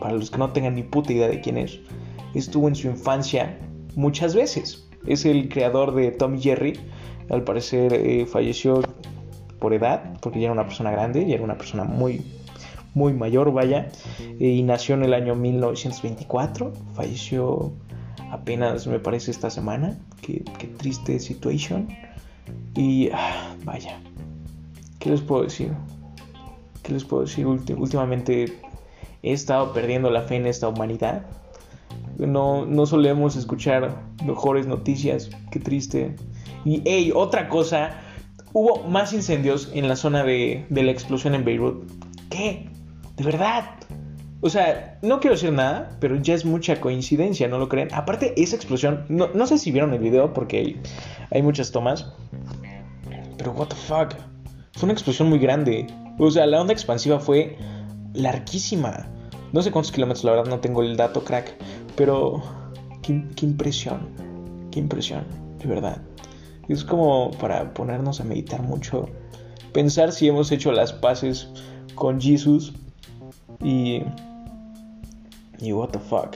Para 0.00 0.14
los 0.14 0.30
que 0.30 0.38
no 0.38 0.50
tengan 0.50 0.74
ni 0.74 0.82
puta 0.82 1.12
idea 1.12 1.28
de 1.28 1.40
quién 1.40 1.56
es. 1.56 1.78
Estuvo 2.34 2.68
en 2.68 2.74
su 2.74 2.88
infancia 2.88 3.58
muchas 3.94 4.34
veces. 4.34 4.88
Es 5.06 5.24
el 5.24 5.48
creador 5.48 5.94
de 5.94 6.10
Tom 6.10 6.38
Jerry. 6.40 6.78
Al 7.30 7.44
parecer 7.44 7.94
eh, 7.94 8.26
falleció 8.26 8.82
por 9.58 9.74
edad, 9.74 10.18
porque 10.20 10.40
ya 10.40 10.46
era 10.46 10.52
una 10.52 10.64
persona 10.64 10.90
grande, 10.90 11.26
ya 11.26 11.34
era 11.34 11.44
una 11.44 11.56
persona 11.56 11.84
muy, 11.84 12.22
muy 12.94 13.12
mayor, 13.12 13.52
vaya. 13.52 13.90
y 14.38 14.62
nació 14.62 14.96
en 14.96 15.04
el 15.04 15.14
año 15.14 15.34
1924. 15.34 16.72
Falleció 16.94 17.72
apenas 18.32 18.86
me 18.86 18.98
parece 18.98 19.30
esta 19.30 19.50
semana. 19.50 19.98
Qué, 20.20 20.42
triste 20.78 21.18
situación. 21.20 21.88
Y 22.74 23.10
ah, 23.12 23.54
vaya, 23.64 24.00
¿qué 24.98 25.10
les 25.10 25.20
puedo 25.20 25.42
decir? 25.44 25.72
¿Qué 26.82 26.92
les 26.92 27.04
puedo 27.04 27.22
decir? 27.22 27.46
últimamente 27.46 28.58
he 29.22 29.32
estado 29.32 29.72
perdiendo 29.72 30.10
la 30.10 30.22
fe 30.22 30.36
en 30.36 30.46
esta 30.46 30.68
humanidad. 30.68 31.26
No, 32.26 32.66
no 32.66 32.86
solemos 32.86 33.36
escuchar 33.36 34.02
mejores 34.24 34.66
noticias. 34.66 35.30
Qué 35.50 35.60
triste. 35.60 36.16
Y, 36.64 36.82
hey, 36.84 37.12
otra 37.14 37.48
cosa. 37.48 38.00
Hubo 38.52 38.86
más 38.88 39.12
incendios 39.12 39.70
en 39.72 39.88
la 39.88 39.96
zona 39.96 40.24
de, 40.24 40.66
de 40.68 40.82
la 40.82 40.92
explosión 40.92 41.34
en 41.34 41.44
Beirut. 41.44 41.90
¿Qué? 42.28 42.68
¿De 43.16 43.24
verdad? 43.24 43.64
O 44.44 44.50
sea, 44.50 44.98
no 45.02 45.20
quiero 45.20 45.36
decir 45.36 45.52
nada, 45.52 45.96
pero 46.00 46.16
ya 46.16 46.34
es 46.34 46.44
mucha 46.44 46.80
coincidencia, 46.80 47.46
¿no 47.46 47.58
lo 47.58 47.68
creen? 47.68 47.88
Aparte, 47.94 48.34
esa 48.36 48.56
explosión, 48.56 49.04
no, 49.08 49.46
sé 49.46 49.56
si 49.56 49.70
vieron 49.70 49.94
el 49.94 50.00
video 50.00 50.32
porque 50.32 50.80
hay, 51.30 51.42
muchas 51.42 51.70
tomas, 51.70 52.12
pero 53.38 53.52
what 53.52 53.68
the 53.68 53.76
fuck, 53.76 54.14
fue 54.72 54.86
una 54.86 54.94
explosión 54.94 55.28
muy 55.28 55.38
grande. 55.38 55.86
O 56.18 56.28
sea, 56.28 56.44
la 56.46 56.60
onda 56.60 56.72
expansiva 56.72 57.20
fue 57.20 57.56
larguísima. 58.14 59.08
No 59.52 59.62
sé 59.62 59.70
cuántos 59.70 59.92
kilómetros, 59.92 60.24
la 60.24 60.32
verdad 60.32 60.50
no 60.50 60.60
tengo 60.60 60.82
el 60.82 60.96
dato, 60.96 61.24
crack, 61.24 61.54
pero 61.96 62.42
qué, 63.02 63.12
impresión, 63.42 64.08
qué 64.70 64.80
impresión, 64.80 65.24
de 65.58 65.66
verdad. 65.66 66.00
Es 66.68 66.84
como 66.84 67.30
para 67.32 67.74
ponernos 67.74 68.20
a 68.20 68.24
meditar 68.24 68.62
mucho, 68.62 69.08
pensar 69.72 70.12
si 70.12 70.28
hemos 70.28 70.50
hecho 70.52 70.72
las 70.72 70.92
paces 70.92 71.48
con 71.94 72.20
Jesus 72.20 72.72
y 73.62 74.02
y 75.62 75.72
what 75.72 75.90
the 75.90 75.98
fuck. 75.98 76.34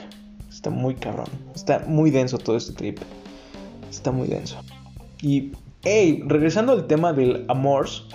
Está 0.49 0.69
muy 0.69 0.95
cabrón. 0.95 1.27
Está 1.53 1.83
muy 1.85 2.09
denso 2.11 2.37
todo 2.37 2.55
este 2.55 2.73
trip. 2.73 2.99
Está 3.91 4.11
muy 4.11 4.27
denso. 4.29 4.57
Y, 5.21 5.51
hey, 5.83 6.23
regresando 6.25 6.71
al 6.71 6.87
tema 6.87 7.11
del 7.11 7.45
amors. 7.49 8.05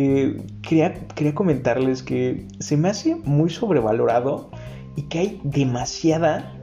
Eh, 0.00 0.40
quería, 0.62 0.94
quería 1.16 1.34
comentarles 1.34 2.04
que 2.04 2.46
se 2.60 2.76
me 2.76 2.88
hace 2.88 3.16
muy 3.16 3.50
sobrevalorado 3.50 4.48
y 4.94 5.02
que 5.02 5.18
hay 5.18 5.40
demasiada... 5.42 6.54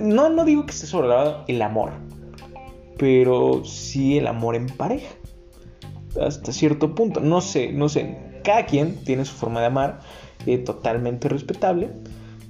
no, 0.00 0.30
no 0.30 0.44
digo 0.46 0.64
que 0.64 0.70
esté 0.72 0.86
sobrevalorado 0.86 1.44
el 1.48 1.60
amor, 1.60 1.90
pero 2.96 3.62
sí 3.66 4.16
el 4.16 4.26
amor 4.26 4.56
en 4.56 4.68
pareja. 4.68 5.14
Hasta 6.18 6.50
cierto 6.50 6.94
punto. 6.94 7.20
No 7.20 7.42
sé, 7.42 7.72
no 7.74 7.90
sé. 7.90 8.40
Cada 8.42 8.64
quien 8.64 9.04
tiene 9.04 9.26
su 9.26 9.34
forma 9.34 9.60
de 9.60 9.66
amar, 9.66 10.00
eh, 10.46 10.56
totalmente 10.56 11.28
respetable. 11.28 11.90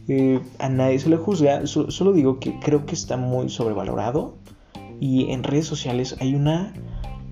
Eh, 0.06 0.38
a 0.60 0.68
nadie 0.68 1.00
se 1.00 1.10
le 1.10 1.16
juzga, 1.16 1.66
solo 1.66 2.12
digo 2.12 2.38
que 2.38 2.60
creo 2.60 2.86
que 2.86 2.94
está 2.94 3.16
muy 3.16 3.48
sobrevalorado 3.48 4.36
y 5.00 5.32
en 5.32 5.42
redes 5.42 5.66
sociales 5.66 6.14
hay 6.20 6.36
una 6.36 6.74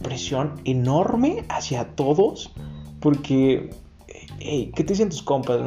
presión 0.05 0.61
enorme 0.65 1.45
hacia 1.49 1.97
todos 1.97 2.53
porque, 3.01 3.71
hey, 4.39 4.71
¿qué 4.77 4.85
te 4.85 4.93
dicen 4.93 5.09
tus 5.09 5.25
compas? 5.25 5.61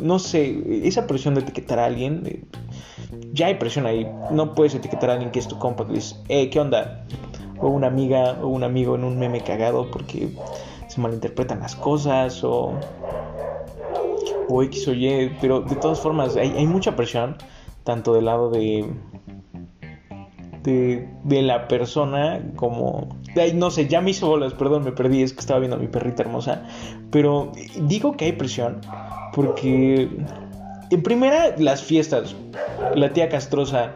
No? 0.00 0.18
sé, 0.20 0.86
esa 0.86 1.08
presión 1.08 1.34
de 1.34 1.40
etiquetar 1.40 1.80
a 1.80 1.86
alguien, 1.86 2.22
eh, 2.24 2.44
ya 3.32 3.46
hay 3.46 3.56
presión 3.56 3.86
ahí, 3.86 4.08
no 4.30 4.54
puedes 4.54 4.76
etiquetar 4.76 5.10
a 5.10 5.14
alguien 5.14 5.32
que 5.32 5.40
es 5.40 5.48
tu 5.48 5.58
compa, 5.58 5.88
que 5.88 5.94
dices, 5.94 6.22
hey, 6.28 6.48
¿qué 6.50 6.60
onda? 6.60 7.04
O 7.60 7.66
una 7.66 7.88
amiga 7.88 8.38
o 8.40 8.46
un 8.46 8.62
amigo 8.62 8.94
en 8.94 9.02
un 9.02 9.18
meme 9.18 9.40
cagado 9.40 9.90
porque 9.90 10.28
se 10.86 11.00
malinterpretan 11.00 11.58
las 11.58 11.74
cosas 11.74 12.44
o 12.44 12.78
o 14.48 14.62
X 14.62 14.88
o 14.88 14.92
Y, 14.92 15.36
pero 15.40 15.60
de 15.60 15.76
todas 15.76 16.00
formas 16.00 16.36
hay, 16.36 16.66
mucha 16.66 16.94
presión, 16.96 17.36
tanto 17.84 18.14
del 18.14 18.26
lado 18.26 18.50
de, 18.50 18.86
de, 20.62 21.08
la 21.42 21.68
persona 21.68 22.40
como... 22.56 23.08
no 23.54 23.70
sé, 23.70 23.88
ya 23.88 24.00
me 24.00 24.10
hizo 24.10 24.28
bolas, 24.28 24.54
perdón, 24.54 24.84
me 24.84 24.92
perdí, 24.92 25.22
es 25.22 25.32
que 25.32 25.40
estaba 25.40 25.60
viendo 25.60 25.76
a 25.76 25.78
mi 25.78 25.88
perrita 25.88 26.22
hermosa, 26.22 26.62
pero 27.10 27.52
digo 27.76 28.16
que 28.16 28.26
hay 28.26 28.32
presión 28.32 28.80
porque, 29.34 30.08
en 30.90 31.02
primera, 31.02 31.54
las 31.58 31.82
fiestas, 31.82 32.34
la 32.94 33.12
tía 33.12 33.28
castrosa 33.28 33.94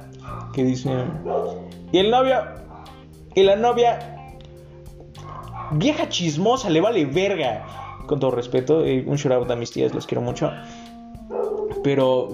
que 0.52 0.64
dice, 0.64 0.90
y 1.92 1.98
el 1.98 2.10
novio, 2.10 2.42
y 3.34 3.42
la 3.42 3.56
novia, 3.56 3.98
vieja 5.72 6.08
chismosa, 6.08 6.70
le 6.70 6.80
vale 6.80 7.04
verga 7.04 7.66
con 8.06 8.20
todo 8.20 8.30
respeto, 8.30 8.84
eh, 8.84 9.04
un 9.06 9.16
shout 9.16 9.32
out 9.32 9.50
a 9.50 9.56
mis 9.56 9.70
tías, 9.70 9.94
los 9.94 10.06
quiero 10.06 10.22
mucho. 10.22 10.50
Pero, 11.82 12.28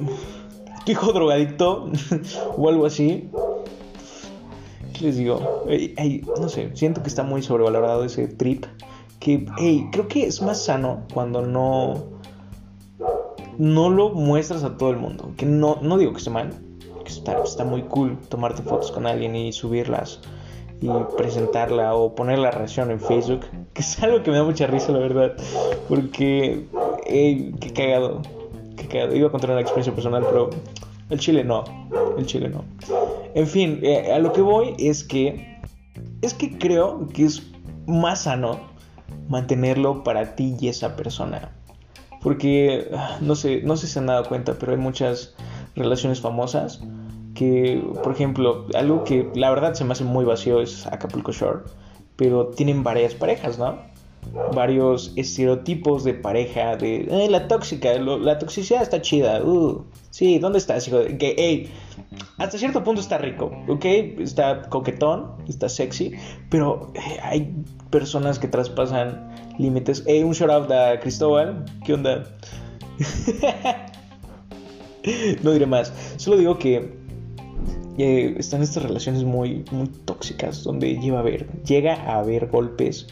hijo 0.87 1.13
drogadicto 1.13 1.91
o 2.57 2.69
algo 2.69 2.87
así. 2.87 3.31
¿Qué 5.03 5.09
les 5.09 5.17
digo? 5.17 5.65
no 6.41 6.49
sé, 6.49 6.71
siento 6.75 7.03
que 7.03 7.09
está 7.09 7.25
muy 7.25 7.43
sobrevalorado 7.43 8.05
ese 8.05 8.29
trip. 8.29 8.67
Que, 9.19 9.47
hey, 9.59 9.89
creo 9.91 10.07
que 10.07 10.29
es 10.29 10.41
más 10.43 10.63
sano 10.63 11.09
cuando 11.13 11.43
no. 11.43 12.05
No 13.59 13.91
lo 13.91 14.11
muestras 14.11 14.63
a 14.63 14.77
todo 14.77 14.91
el 14.91 14.99
mundo. 14.99 15.33
Que 15.37 15.45
no, 15.45 15.79
no 15.83 15.99
digo 15.99 16.13
que 16.13 16.19
esté 16.19 16.31
mal. 16.31 16.51
Que 17.05 17.11
está, 17.11 17.43
está 17.43 17.65
muy 17.65 17.83
cool 17.83 18.17
tomarte 18.29 18.63
fotos 18.63 18.93
con 18.93 19.09
alguien 19.09 19.35
y 19.35 19.53
subirlas 19.53 20.21
y 20.81 20.89
presentarla 21.17 21.97
o 21.97 22.15
poner 22.15 22.39
la 22.39 22.53
reacción 22.53 22.93
en 22.93 23.01
Facebook, 23.01 23.41
que 23.73 23.83
es 23.83 24.01
algo 24.05 24.23
que 24.23 24.31
me 24.31 24.37
da 24.37 24.45
mucha 24.45 24.69
risa, 24.69 24.93
la 24.93 25.01
verdad, 25.01 25.35
porque, 25.89 26.69
hey, 27.07 27.53
qué 27.61 27.73
cagado, 27.73 28.23
qué 28.77 28.87
cagado. 28.87 29.17
Iba 29.17 29.29
a 29.29 29.31
contar 29.33 29.51
una 29.51 29.61
experiencia 29.61 29.93
personal, 29.93 30.25
pero 30.25 30.51
el 31.11 31.19
chile 31.19 31.43
no, 31.43 31.65
el 32.17 32.25
chile 32.25 32.49
no. 32.49 32.65
En 33.35 33.47
fin, 33.47 33.81
eh, 33.83 34.13
a 34.13 34.19
lo 34.19 34.33
que 34.33 34.43
voy 34.43 34.75
es 34.79 35.05
que, 35.05 35.59
es 36.21 36.35
que 36.35 36.59
creo 36.59 37.09
que 37.09 37.25
es 37.25 37.43
más 37.87 38.23
sano 38.23 38.61
mantenerlo 39.29 40.05
para 40.05 40.35
ti 40.35 40.57
y 40.61 40.69
esa 40.69 40.97
persona. 40.97 41.53
Porque, 42.23 42.89
ah, 42.95 43.19
no 43.21 43.35
sé, 43.35 43.63
no 43.63 43.77
sé 43.77 43.87
si 43.87 43.95
se 43.95 43.99
han 43.99 44.07
dado 44.07 44.29
cuenta, 44.29 44.55
pero 44.59 44.73
hay 44.73 44.79
muchas 44.79 45.35
relaciones 45.75 46.21
famosas 46.21 46.83
que, 47.35 47.83
por 48.03 48.13
ejemplo, 48.13 48.67
algo 48.75 49.05
que 49.05 49.31
la 49.35 49.51
verdad 49.51 49.75
se 49.75 49.85
me 49.85 49.93
hace 49.93 50.05
muy 50.05 50.25
vacío 50.25 50.61
es 50.61 50.87
Acapulco 50.87 51.33
Shore, 51.33 51.61
pero 52.17 52.49
tienen 52.49 52.85
varias 52.85 53.15
parejas, 53.15 53.59
¿no? 53.59 53.79
Varios 54.55 55.13
estereotipos 55.17 56.05
de 56.05 56.15
pareja, 56.15 56.77
de 56.77 57.07
eh, 57.11 57.29
la 57.29 57.49
tóxica, 57.49 57.93
la 57.95 58.39
toxicidad 58.39 58.83
está 58.83 59.03
chida, 59.03 59.43
uh, 59.43 59.85
sí, 60.11 60.39
¿dónde 60.39 60.59
estás, 60.59 60.89
hijo? 60.89 61.01
Que, 61.19 61.35
hey, 61.37 61.71
hasta 62.39 62.57
cierto 62.57 62.83
punto 62.83 63.01
está 63.01 63.19
rico, 63.19 63.53
¿ok? 63.69 63.85
Está 64.21 64.69
coquetón, 64.69 65.33
está 65.49 65.69
sexy, 65.69 66.13
pero 66.51 66.93
eh, 66.95 67.19
hay 67.23 67.55
personas 67.91 68.39
que 68.39 68.49
traspasan 68.49 69.31
límites. 69.59 70.05
Hey, 70.07 70.23
un 70.23 70.33
shout 70.33 70.51
out 70.51 70.71
a 70.71 70.99
Cristóbal, 71.01 71.65
¿qué 71.85 71.95
onda? 71.95 72.25
no 75.43 75.53
diré 75.53 75.67
más, 75.67 75.93
solo 76.17 76.37
digo 76.37 76.59
que 76.59 76.95
eh, 77.99 78.35
están 78.39 78.63
estas 78.63 78.83
relaciones 78.83 79.25
muy, 79.25 79.65
muy 79.71 79.89
tóxicas 79.89 80.65
donde 80.65 80.99
lleva 80.99 81.19
a 81.19 81.23
ver, 81.23 81.47
llega 81.65 81.95
a 81.95 82.21
haber 82.21 82.49
golpes, 82.49 83.07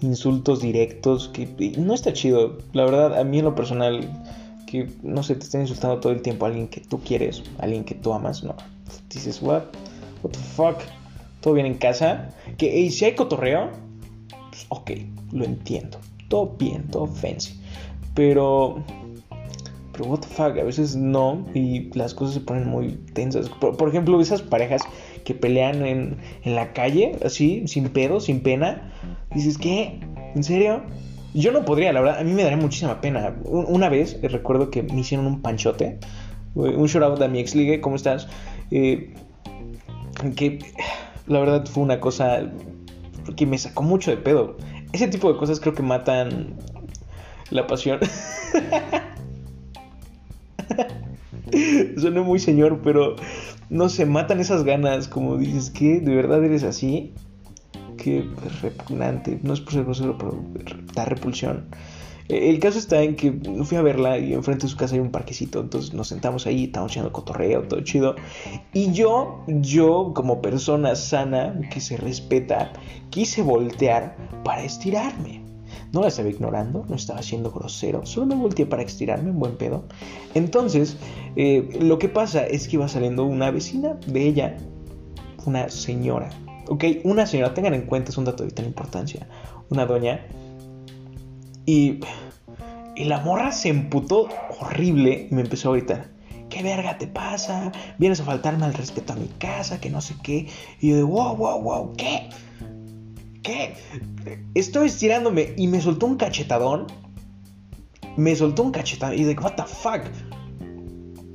insultos 0.00 0.60
directos, 0.60 1.28
que 1.28 1.46
no 1.78 1.94
está 1.94 2.12
chido. 2.12 2.58
La 2.72 2.84
verdad, 2.84 3.18
a 3.18 3.24
mí 3.24 3.38
en 3.38 3.44
lo 3.44 3.54
personal, 3.54 4.08
que 4.66 4.90
no 5.02 5.22
sé, 5.22 5.34
te 5.34 5.44
estén 5.44 5.62
insultando 5.62 6.00
todo 6.00 6.12
el 6.12 6.22
tiempo 6.22 6.44
a 6.44 6.48
alguien 6.48 6.68
que 6.68 6.80
tú 6.80 7.00
quieres, 7.00 7.42
alguien 7.58 7.84
que 7.84 7.94
tú 7.94 8.12
amas, 8.12 8.42
no. 8.42 8.54
Dices, 9.08 9.40
what, 9.42 9.64
what 10.22 10.30
the 10.30 10.38
fuck, 10.38 10.78
todo 11.40 11.54
bien 11.54 11.66
en 11.66 11.74
casa. 11.74 12.30
Que 12.56 12.90
si 12.90 13.04
hay 13.04 13.14
cotorreo, 13.14 13.70
pues, 14.50 14.66
ok, 14.68 14.90
lo 15.32 15.44
entiendo. 15.44 15.98
Todo 16.28 16.54
bien, 16.58 16.86
todo 16.88 17.06
fancy. 17.06 17.58
Pero 18.14 18.82
pero 19.98 20.10
what 20.10 20.20
the 20.20 20.28
fuck, 20.28 20.56
a 20.56 20.62
veces 20.62 20.94
no 20.94 21.44
y 21.54 21.92
las 21.94 22.14
cosas 22.14 22.34
se 22.34 22.40
ponen 22.40 22.68
muy 22.68 22.92
tensas. 23.14 23.48
Por, 23.48 23.88
ejemplo, 23.88 24.20
esas 24.20 24.42
parejas 24.42 24.82
que 25.28 25.34
pelean 25.34 25.84
en, 25.84 26.16
la 26.46 26.72
calle, 26.72 27.18
así, 27.22 27.62
sin 27.66 27.90
pedo, 27.90 28.18
sin 28.18 28.40
pena. 28.40 28.90
Dices, 29.34 29.58
¿qué? 29.58 30.00
¿En 30.34 30.42
serio? 30.42 30.80
Yo 31.34 31.52
no 31.52 31.66
podría, 31.66 31.92
la 31.92 32.00
verdad, 32.00 32.20
a 32.20 32.24
mí 32.24 32.32
me 32.32 32.44
daría 32.44 32.56
muchísima 32.56 33.02
pena. 33.02 33.36
Una 33.44 33.90
vez 33.90 34.18
eh, 34.22 34.28
recuerdo 34.28 34.70
que 34.70 34.82
me 34.84 35.00
hicieron 35.00 35.26
un 35.26 35.42
panchote, 35.42 35.98
un 36.54 36.86
shout 36.86 37.02
out 37.04 37.20
a 37.20 37.28
mi 37.28 37.40
ex 37.40 37.54
ligue, 37.54 37.82
¿cómo 37.82 37.96
estás? 37.96 38.26
Eh, 38.70 39.12
que 40.34 40.60
la 41.26 41.40
verdad 41.40 41.66
fue 41.66 41.82
una 41.82 42.00
cosa 42.00 42.50
que 43.36 43.44
me 43.44 43.58
sacó 43.58 43.82
mucho 43.82 44.10
de 44.10 44.16
pedo. 44.16 44.56
Ese 44.94 45.08
tipo 45.08 45.30
de 45.30 45.38
cosas 45.38 45.60
creo 45.60 45.74
que 45.74 45.82
matan 45.82 46.54
la 47.50 47.66
pasión. 47.66 48.00
Suena 51.98 52.22
muy 52.22 52.38
señor, 52.38 52.80
pero 52.82 53.16
no 53.70 53.88
se 53.88 54.06
matan 54.06 54.40
esas 54.40 54.64
ganas. 54.64 55.08
Como 55.08 55.36
dices, 55.36 55.70
que 55.70 56.00
¿De 56.00 56.14
verdad 56.14 56.44
eres 56.44 56.64
así? 56.64 57.12
Qué 57.96 58.24
repugnante. 58.62 59.38
No 59.42 59.54
es 59.54 59.60
por 59.60 59.72
ser 59.72 59.84
grosero, 59.84 60.16
pero 60.18 60.42
da 60.94 61.04
repulsión. 61.04 61.66
Eh, 62.28 62.50
el 62.50 62.60
caso 62.60 62.78
está 62.78 63.02
en 63.02 63.16
que 63.16 63.32
fui 63.64 63.76
a 63.76 63.82
verla 63.82 64.18
y 64.18 64.34
enfrente 64.34 64.66
de 64.66 64.68
su 64.68 64.76
casa 64.76 64.94
hay 64.94 65.00
un 65.00 65.10
parquecito. 65.10 65.60
Entonces 65.60 65.94
nos 65.94 66.08
sentamos 66.08 66.46
ahí, 66.46 66.64
estamos 66.64 66.92
haciendo 66.92 67.12
cotorreo, 67.12 67.62
todo 67.62 67.80
chido. 67.80 68.16
Y 68.72 68.92
yo, 68.92 69.44
yo, 69.46 70.12
como 70.14 70.40
persona 70.42 70.94
sana 70.94 71.58
que 71.70 71.80
se 71.80 71.96
respeta, 71.96 72.72
quise 73.10 73.42
voltear 73.42 74.16
para 74.44 74.62
estirarme. 74.62 75.47
No 75.92 76.02
la 76.02 76.08
estaba 76.08 76.28
ignorando, 76.28 76.84
no 76.88 76.94
estaba 76.94 77.22
siendo 77.22 77.50
grosero, 77.50 78.04
solo 78.04 78.26
me 78.26 78.34
volteé 78.34 78.66
para 78.66 78.82
estirarme 78.82 79.30
un 79.30 79.38
buen 79.38 79.56
pedo. 79.56 79.84
Entonces, 80.34 80.96
eh, 81.36 81.78
lo 81.80 81.98
que 81.98 82.08
pasa 82.08 82.46
es 82.46 82.68
que 82.68 82.76
iba 82.76 82.88
saliendo 82.88 83.24
una 83.24 83.50
vecina 83.50 83.98
de 84.06 84.26
ella, 84.26 84.56
una 85.46 85.68
señora. 85.70 86.30
Ok, 86.68 86.84
una 87.04 87.26
señora, 87.26 87.54
tengan 87.54 87.72
en 87.72 87.82
cuenta, 87.82 88.10
es 88.10 88.18
un 88.18 88.24
dato 88.24 88.42
de 88.42 88.50
vital 88.50 88.66
importancia. 88.66 89.26
Una 89.70 89.86
doña. 89.86 90.26
Y, 91.64 92.00
y 92.94 93.04
la 93.04 93.20
morra 93.20 93.52
se 93.52 93.70
emputó 93.70 94.28
horrible 94.60 95.28
y 95.30 95.34
me 95.34 95.40
empezó 95.40 95.70
a 95.70 95.76
gritar. 95.76 96.10
¿Qué 96.50 96.62
verga 96.62 96.98
te 96.98 97.06
pasa? 97.06 97.72
Vienes 97.98 98.20
a 98.20 98.24
faltarme 98.24 98.64
al 98.64 98.74
respeto 98.74 99.12
a 99.12 99.16
mi 99.16 99.28
casa, 99.28 99.80
que 99.80 99.90
no 99.90 100.00
sé 100.00 100.14
qué. 100.22 100.48
Y 100.80 100.90
yo 100.90 100.96
de, 100.96 101.02
wow, 101.02 101.36
wow, 101.36 101.60
wow, 101.62 101.92
¿qué? 101.96 102.28
¿Qué? 103.42 103.74
Estoy 104.54 104.88
estirándome 104.88 105.54
y 105.56 105.68
me 105.68 105.80
soltó 105.80 106.06
un 106.06 106.16
cachetadón. 106.16 106.86
Me 108.16 108.34
soltó 108.34 108.62
un 108.62 108.72
cachetadón 108.72 109.18
y 109.18 109.24
de, 109.24 109.34
what 109.34 109.54
the 109.54 109.62
fuck? 109.62 110.02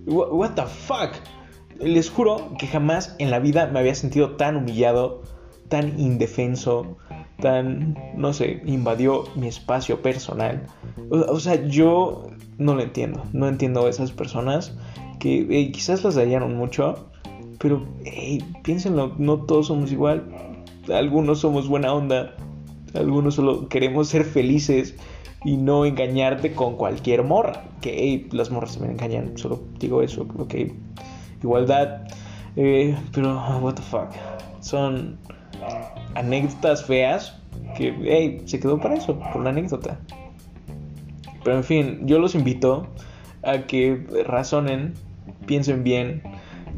What, 0.05 0.51
the 0.55 0.63
fuck? 0.63 1.15
Les 1.79 2.09
juro 2.09 2.53
que 2.57 2.67
jamás 2.67 3.15
en 3.19 3.31
la 3.31 3.39
vida 3.39 3.67
me 3.67 3.79
había 3.79 3.95
sentido 3.95 4.35
tan 4.35 4.57
humillado, 4.57 5.23
tan 5.69 5.99
indefenso, 5.99 6.97
tan, 7.39 7.97
no 8.15 8.33
sé, 8.33 8.61
invadió 8.65 9.23
mi 9.35 9.47
espacio 9.47 10.01
personal. 10.01 10.67
O, 11.09 11.39
sea, 11.39 11.65
yo 11.67 12.27
no 12.57 12.75
lo 12.75 12.83
entiendo. 12.83 13.23
No 13.31 13.47
entiendo 13.47 13.85
a 13.85 13.89
esas 13.89 14.11
personas 14.11 14.75
que 15.19 15.71
quizás 15.71 16.03
las 16.03 16.15
dañaron 16.15 16.55
mucho, 16.55 17.09
pero 17.59 17.85
hey, 18.03 18.43
piénsenlo, 18.63 19.15
no 19.17 19.45
todos 19.45 19.67
somos 19.67 19.91
igual 19.91 20.52
algunos 20.91 21.39
somos 21.39 21.67
buena 21.67 21.93
onda, 21.93 22.35
algunos 22.93 23.35
solo 23.35 23.67
queremos 23.67 24.07
ser 24.09 24.25
felices 24.25 24.95
y 25.45 25.57
no 25.57 25.85
engañarte 25.85 26.53
con 26.53 26.75
cualquier 26.75 27.23
morra. 27.23 27.63
Que 27.81 28.27
las 28.31 28.49
morras 28.49 28.73
también 28.73 28.93
engañan, 28.93 29.37
solo 29.37 29.61
digo 29.79 30.01
eso, 30.01 30.25
ok. 30.37 30.55
Igualdad, 31.41 32.07
eh, 32.55 32.95
pero 33.11 33.41
what 33.61 33.75
the 33.75 33.81
fuck. 33.81 34.09
Son 34.61 35.17
anécdotas 36.15 36.85
feas 36.85 37.37
que, 37.77 37.93
hey, 38.03 38.41
se 38.45 38.59
quedó 38.59 38.79
para 38.79 38.95
eso, 38.95 39.19
por 39.19 39.41
una 39.41 39.49
anécdota. 39.49 39.99
Pero 41.43 41.57
en 41.57 41.63
fin, 41.63 41.99
yo 42.05 42.19
los 42.19 42.35
invito 42.35 42.87
a 43.43 43.59
que 43.63 44.05
razonen, 44.25 44.93
piensen 45.45 45.83
bien 45.83 46.23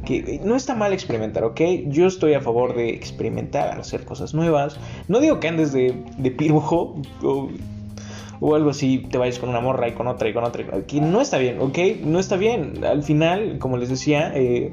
que 0.06 0.40
no 0.44 0.56
está 0.56 0.76
mal 0.76 0.94
experimentar, 0.94 1.44
¿ok? 1.44 1.62
Yo 1.88 2.08
estoy 2.08 2.34
a 2.34 2.42
favor 2.42 2.76
de 2.76 2.90
experimentar, 2.90 3.80
hacer 3.80 4.06
cosas 4.06 4.34
nuevas. 4.34 4.78
No 5.08 5.20
digo 5.20 5.40
que 5.40 5.48
andes 5.48 5.74
de, 5.74 5.92
pirujo 6.38 7.02
o, 7.22 8.56
algo 8.56 8.70
así, 8.70 9.00
te 9.10 9.18
vayas 9.18 9.40
con 9.40 9.50
una 9.50 9.60
morra 9.60 9.88
y 9.88 9.94
con 9.94 10.08
otra 10.08 10.30
y 10.30 10.34
con 10.34 10.44
otra. 10.44 10.64
Que 10.86 11.02
no 11.02 11.22
está 11.22 11.38
bien, 11.38 11.60
¿ok? 11.60 11.78
No 12.04 12.20
está 12.20 12.38
bien. 12.38 12.84
Al 12.86 13.04
final, 13.04 13.58
como 13.60 13.78
les 13.78 13.90
decía, 13.90 14.32
eh, 14.36 14.72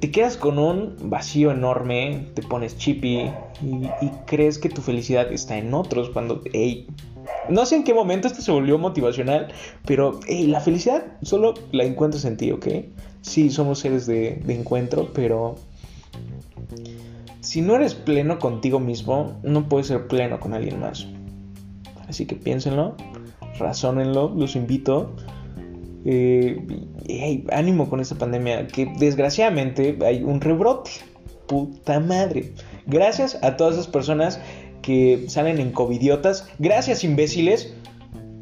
te 0.00 0.10
quedas 0.10 0.36
con 0.36 0.58
un 0.58 0.96
vacío 1.02 1.50
enorme, 1.50 2.26
te 2.34 2.42
pones 2.42 2.78
chippy 2.78 3.30
y, 3.62 4.08
crees 4.26 4.58
que 4.58 4.70
tu 4.70 4.80
felicidad 4.80 5.30
está 5.30 5.58
en 5.58 5.74
otros 5.74 6.08
cuando, 6.10 6.40
hey, 6.52 6.86
no 7.50 7.66
sé 7.66 7.76
en 7.76 7.84
qué 7.84 7.92
momento 7.92 8.26
esto 8.26 8.40
se 8.40 8.50
volvió 8.50 8.78
motivacional, 8.78 9.52
pero 9.84 10.18
hey, 10.26 10.46
la 10.46 10.60
felicidad 10.60 11.04
solo 11.22 11.54
la 11.72 11.84
encuentras 11.84 12.24
en 12.24 12.38
ti, 12.38 12.50
¿ok? 12.50 12.66
Sí 13.22 13.50
somos 13.50 13.80
seres 13.80 14.06
de, 14.06 14.42
encuentro, 14.48 15.12
pero 15.12 15.56
si 17.40 17.60
no 17.60 17.76
eres 17.76 17.94
pleno 17.94 18.38
contigo 18.38 18.80
mismo, 18.80 19.38
no 19.42 19.68
puedes 19.68 19.88
ser 19.88 20.06
pleno 20.06 20.40
con 20.40 20.54
alguien 20.54 20.80
más. 20.80 21.06
Así 22.08 22.26
que 22.26 22.34
piénsenlo, 22.34 22.96
razónenlo, 23.58 24.32
los 24.36 24.56
invito. 24.56 25.14
Eh, 26.06 27.44
ánimo 27.52 27.90
con 27.90 28.00
esta 28.00 28.14
pandemia, 28.14 28.66
que 28.68 28.92
desgraciadamente 28.98 29.98
hay 30.04 30.22
un 30.22 30.40
rebrote. 30.40 30.90
Puta 31.46 31.98
madre. 32.00 32.52
Gracias 32.86 33.38
a 33.42 33.56
todas 33.56 33.74
esas 33.74 33.88
personas 33.88 34.40
que 34.82 35.24
salen 35.28 35.58
en 35.58 35.72
covidiotas. 35.72 36.48
Gracias, 36.58 37.04
imbéciles. 37.04 37.74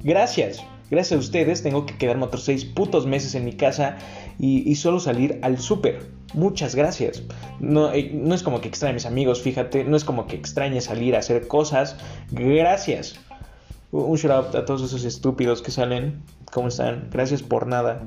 Gracias. 0.03 0.63
Gracias 0.91 1.17
a 1.17 1.21
ustedes 1.21 1.63
tengo 1.63 1.85
que 1.85 1.97
quedarme 1.97 2.25
otros 2.25 2.45
seis 2.45 2.65
putos 2.65 3.07
meses 3.07 3.35
en 3.35 3.45
mi 3.45 3.53
casa 3.53 3.99
y, 4.39 4.75
solo 4.77 5.01
salir 5.01 5.39
al 5.43 5.59
súper. 5.59 6.07
Muchas 6.35 6.75
gracias. 6.75 7.23
No, 7.61 7.93
eh, 7.93 8.11
no 8.13 8.35
es 8.35 8.43
como 8.43 8.61
que 8.61 8.69
extrañe 8.69 8.93
a 8.93 8.95
mis 8.95 9.07
amigos, 9.07 9.43
fíjate. 9.43 9.85
No 9.85 9.97
es 9.97 10.05
como 10.05 10.27
que 10.27 10.37
extrañe 10.37 10.81
salir 10.81 11.17
a 11.17 11.19
hacer 11.19 11.47
cosas. 11.47 11.97
Gracias. 12.31 13.19
Un 13.91 14.17
shout 14.17 14.33
out 14.33 14.55
a 14.55 14.65
todos 14.65 14.83
esos 14.83 15.05
estúpidos 15.05 15.63
que 15.63 15.71
salen. 15.71 16.23
¿Cómo 16.53 16.69
están? 16.69 17.09
Gracias 17.11 17.43
por 17.43 17.67
nada. 17.67 18.03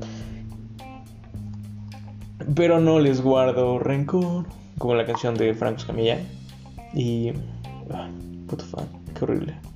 Pero 2.55 2.79
no 2.79 2.99
les 2.99 3.21
guardo 3.21 3.79
rencor. 3.79 4.45
Como 4.77 4.95
la 4.95 5.05
canción 5.05 5.35
de 5.35 5.53
Franco 5.53 5.79
Escamilla. 5.79 6.19
Y. 6.93 7.33
Ah, 7.91 8.09
fuck, 8.47 8.83
qué 9.17 9.23
horrible. 9.23 9.70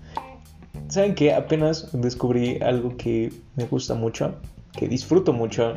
¿Saben 0.95 1.13
que 1.13 1.33
Apenas 1.33 1.89
descubrí 1.91 2.57
algo 2.61 2.95
que 2.95 3.29
me 3.57 3.65
gusta 3.65 3.95
mucho, 3.95 4.33
que 4.77 4.87
disfruto 4.87 5.33
mucho, 5.33 5.73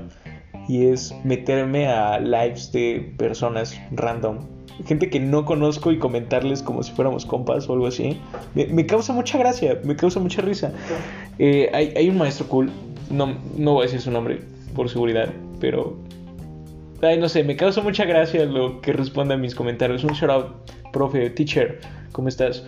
y 0.68 0.87
es 0.87 1.12
meterme 1.24 1.88
a 1.88 2.20
lives 2.20 2.70
de 2.70 3.12
personas 3.18 3.76
random 3.90 4.38
gente 4.87 5.11
que 5.11 5.18
no 5.18 5.44
conozco 5.44 5.90
y 5.90 5.98
comentarles 5.98 6.62
como 6.62 6.85
si 6.85 6.92
fuéramos 6.92 7.26
compas 7.26 7.68
o 7.68 7.72
algo 7.72 7.88
así. 7.88 8.16
Me, 8.54 8.87
causa 8.87 9.12
mucha 9.12 9.37
gracia, 9.38 9.81
me 9.83 9.96
causa 9.96 10.20
mucha 10.20 10.40
risa. 10.40 10.70
Eh, 11.40 11.68
hay, 11.74 11.92
hay, 11.96 12.11
un 12.11 12.18
maestro 12.18 12.46
cool, 12.46 12.70
no, 13.11 13.37
no 13.57 13.72
voy 13.72 13.81
a 13.81 13.87
decir 13.87 14.00
su 14.00 14.12
nombre 14.12 14.38
por 14.76 14.88
seguridad, 14.88 15.31
pero... 15.59 15.96
Ay, 17.02 17.18
no 17.18 17.28
sé, 17.28 17.42
me 17.42 17.57
causa 17.57 17.81
mucha 17.81 18.04
gracia 18.04 18.44
lo 18.44 18.81
que 18.81 18.92
responde 18.92 19.35
a 19.35 19.37
mis 19.37 19.57
comentarios. 19.57 20.04
Un 20.04 20.12
shout 20.12 20.31
out, 20.31 20.46
profe, 20.92 21.28
teacher, 21.31 21.81
¿cómo 22.12 22.28
estás? 22.28 22.62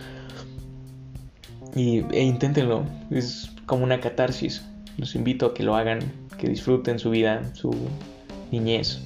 Y, 1.75 2.03
e 2.11 2.23
inténtenlo, 2.23 2.83
es 3.09 3.51
como 3.65 3.83
una 3.83 3.99
catarsis. 3.99 4.65
Los 4.97 5.15
invito 5.15 5.47
a 5.47 5.53
que 5.53 5.63
lo 5.63 5.75
hagan, 5.75 5.99
que 6.37 6.47
disfruten 6.47 6.99
su 6.99 7.11
vida, 7.11 7.53
su 7.53 7.73
niñez, 8.51 9.01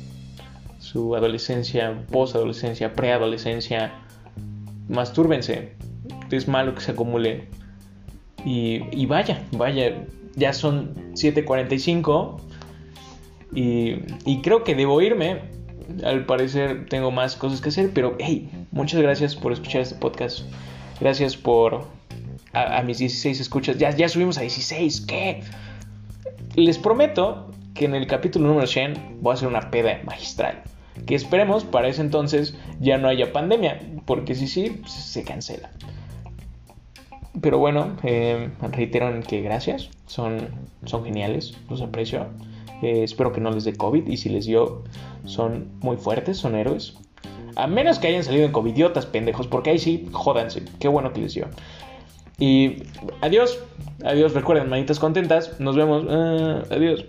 su 0.80 1.16
adolescencia, 1.16 2.06
posadolescencia, 2.12 2.94
preadolescencia. 2.94 3.94
Mastúrbense. 4.88 5.74
Es 6.32 6.48
malo 6.48 6.74
que 6.74 6.82
se 6.82 6.92
acumule. 6.92 7.48
Y, 8.44 8.82
y 8.92 9.06
vaya, 9.06 9.44
vaya. 9.52 10.06
Ya 10.36 10.54
son 10.54 10.94
7:45. 11.14 12.40
Y, 13.54 14.00
y 14.26 14.42
creo 14.42 14.64
que 14.64 14.76
debo 14.76 15.02
irme. 15.02 15.42
Al 16.04 16.26
parecer 16.26 16.88
tengo 16.90 17.12
más 17.12 17.36
cosas 17.36 17.62
que 17.62 17.70
hacer. 17.70 17.92
Pero 17.94 18.16
hey, 18.20 18.50
muchas 18.72 19.02
gracias 19.02 19.36
por 19.36 19.54
escuchar 19.54 19.82
este 19.82 19.96
podcast. 19.96 20.42
Gracias 21.00 21.38
por. 21.38 21.95
A, 22.56 22.82
mis 22.84 23.00
16 23.00 23.40
escuchas. 23.40 23.78
Ya, 23.78 23.92
ya 23.92 24.08
subimos 24.10 24.38
a 24.38 24.42
16. 24.42 25.02
¿Qué? 25.02 25.42
Les 26.56 26.78
prometo 26.78 27.52
que 27.74 27.86
en 27.86 27.96
el 27.96 28.08
capítulo 28.08 28.48
número 28.48 28.66
100 28.66 29.20
voy 29.22 29.32
a 29.32 29.34
hacer 29.34 29.48
una 29.48 29.70
peda 29.70 30.00
magistral. 30.06 30.64
Que 31.06 31.16
esperemos 31.16 31.66
para 31.66 31.90
ese 31.90 32.02
entonces 32.02 32.56
ya 32.80 32.98
no 32.98 33.10
haya 33.10 33.34
pandemia, 33.34 33.82
porque 34.06 34.34
si 34.34 34.48
sí, 34.48 34.82
se 34.88 35.24
cancela. 35.24 35.70
Pero 37.42 37.60
bueno, 37.60 37.98
eh, 38.04 38.50
reitero 38.72 39.12
que 39.28 39.42
gracias, 39.42 39.90
son, 40.08 40.48
son 40.86 41.04
geniales, 41.04 41.58
los 41.70 41.82
aprecio. 41.82 42.28
Eh, 42.82 43.04
espero 43.04 43.34
que 43.34 43.42
no 43.42 43.52
les 43.52 43.66
dé 43.66 43.74
COVID 43.74 44.08
y 44.08 44.18
si 44.18 44.30
les 44.30 44.46
dio, 44.46 44.84
son 45.26 45.72
muy 45.82 45.98
fuertes, 45.98 46.38
son 46.38 46.56
héroes. 46.56 46.96
A 47.58 47.68
menos 47.68 48.00
que 48.00 48.08
hayan 48.08 48.24
salido 48.24 48.46
en 48.46 48.52
covidiotas, 48.52 49.06
pendejos, 49.06 49.48
porque 49.48 49.72
ahí 49.72 49.80
sí, 49.80 50.08
jódanse. 50.12 50.64
Qué 50.80 50.88
bueno 50.88 51.12
que 51.14 51.22
les 51.22 51.34
dio. 51.34 51.48
Y 52.38 52.84
adiós, 53.22 53.60
adiós, 54.04 54.34
recuerden, 54.34 54.70
manitas 54.70 55.00
contentas, 55.00 55.60
nos 55.60 55.76
vemos, 55.76 56.06
eh, 56.10 56.64
adiós. 56.70 57.06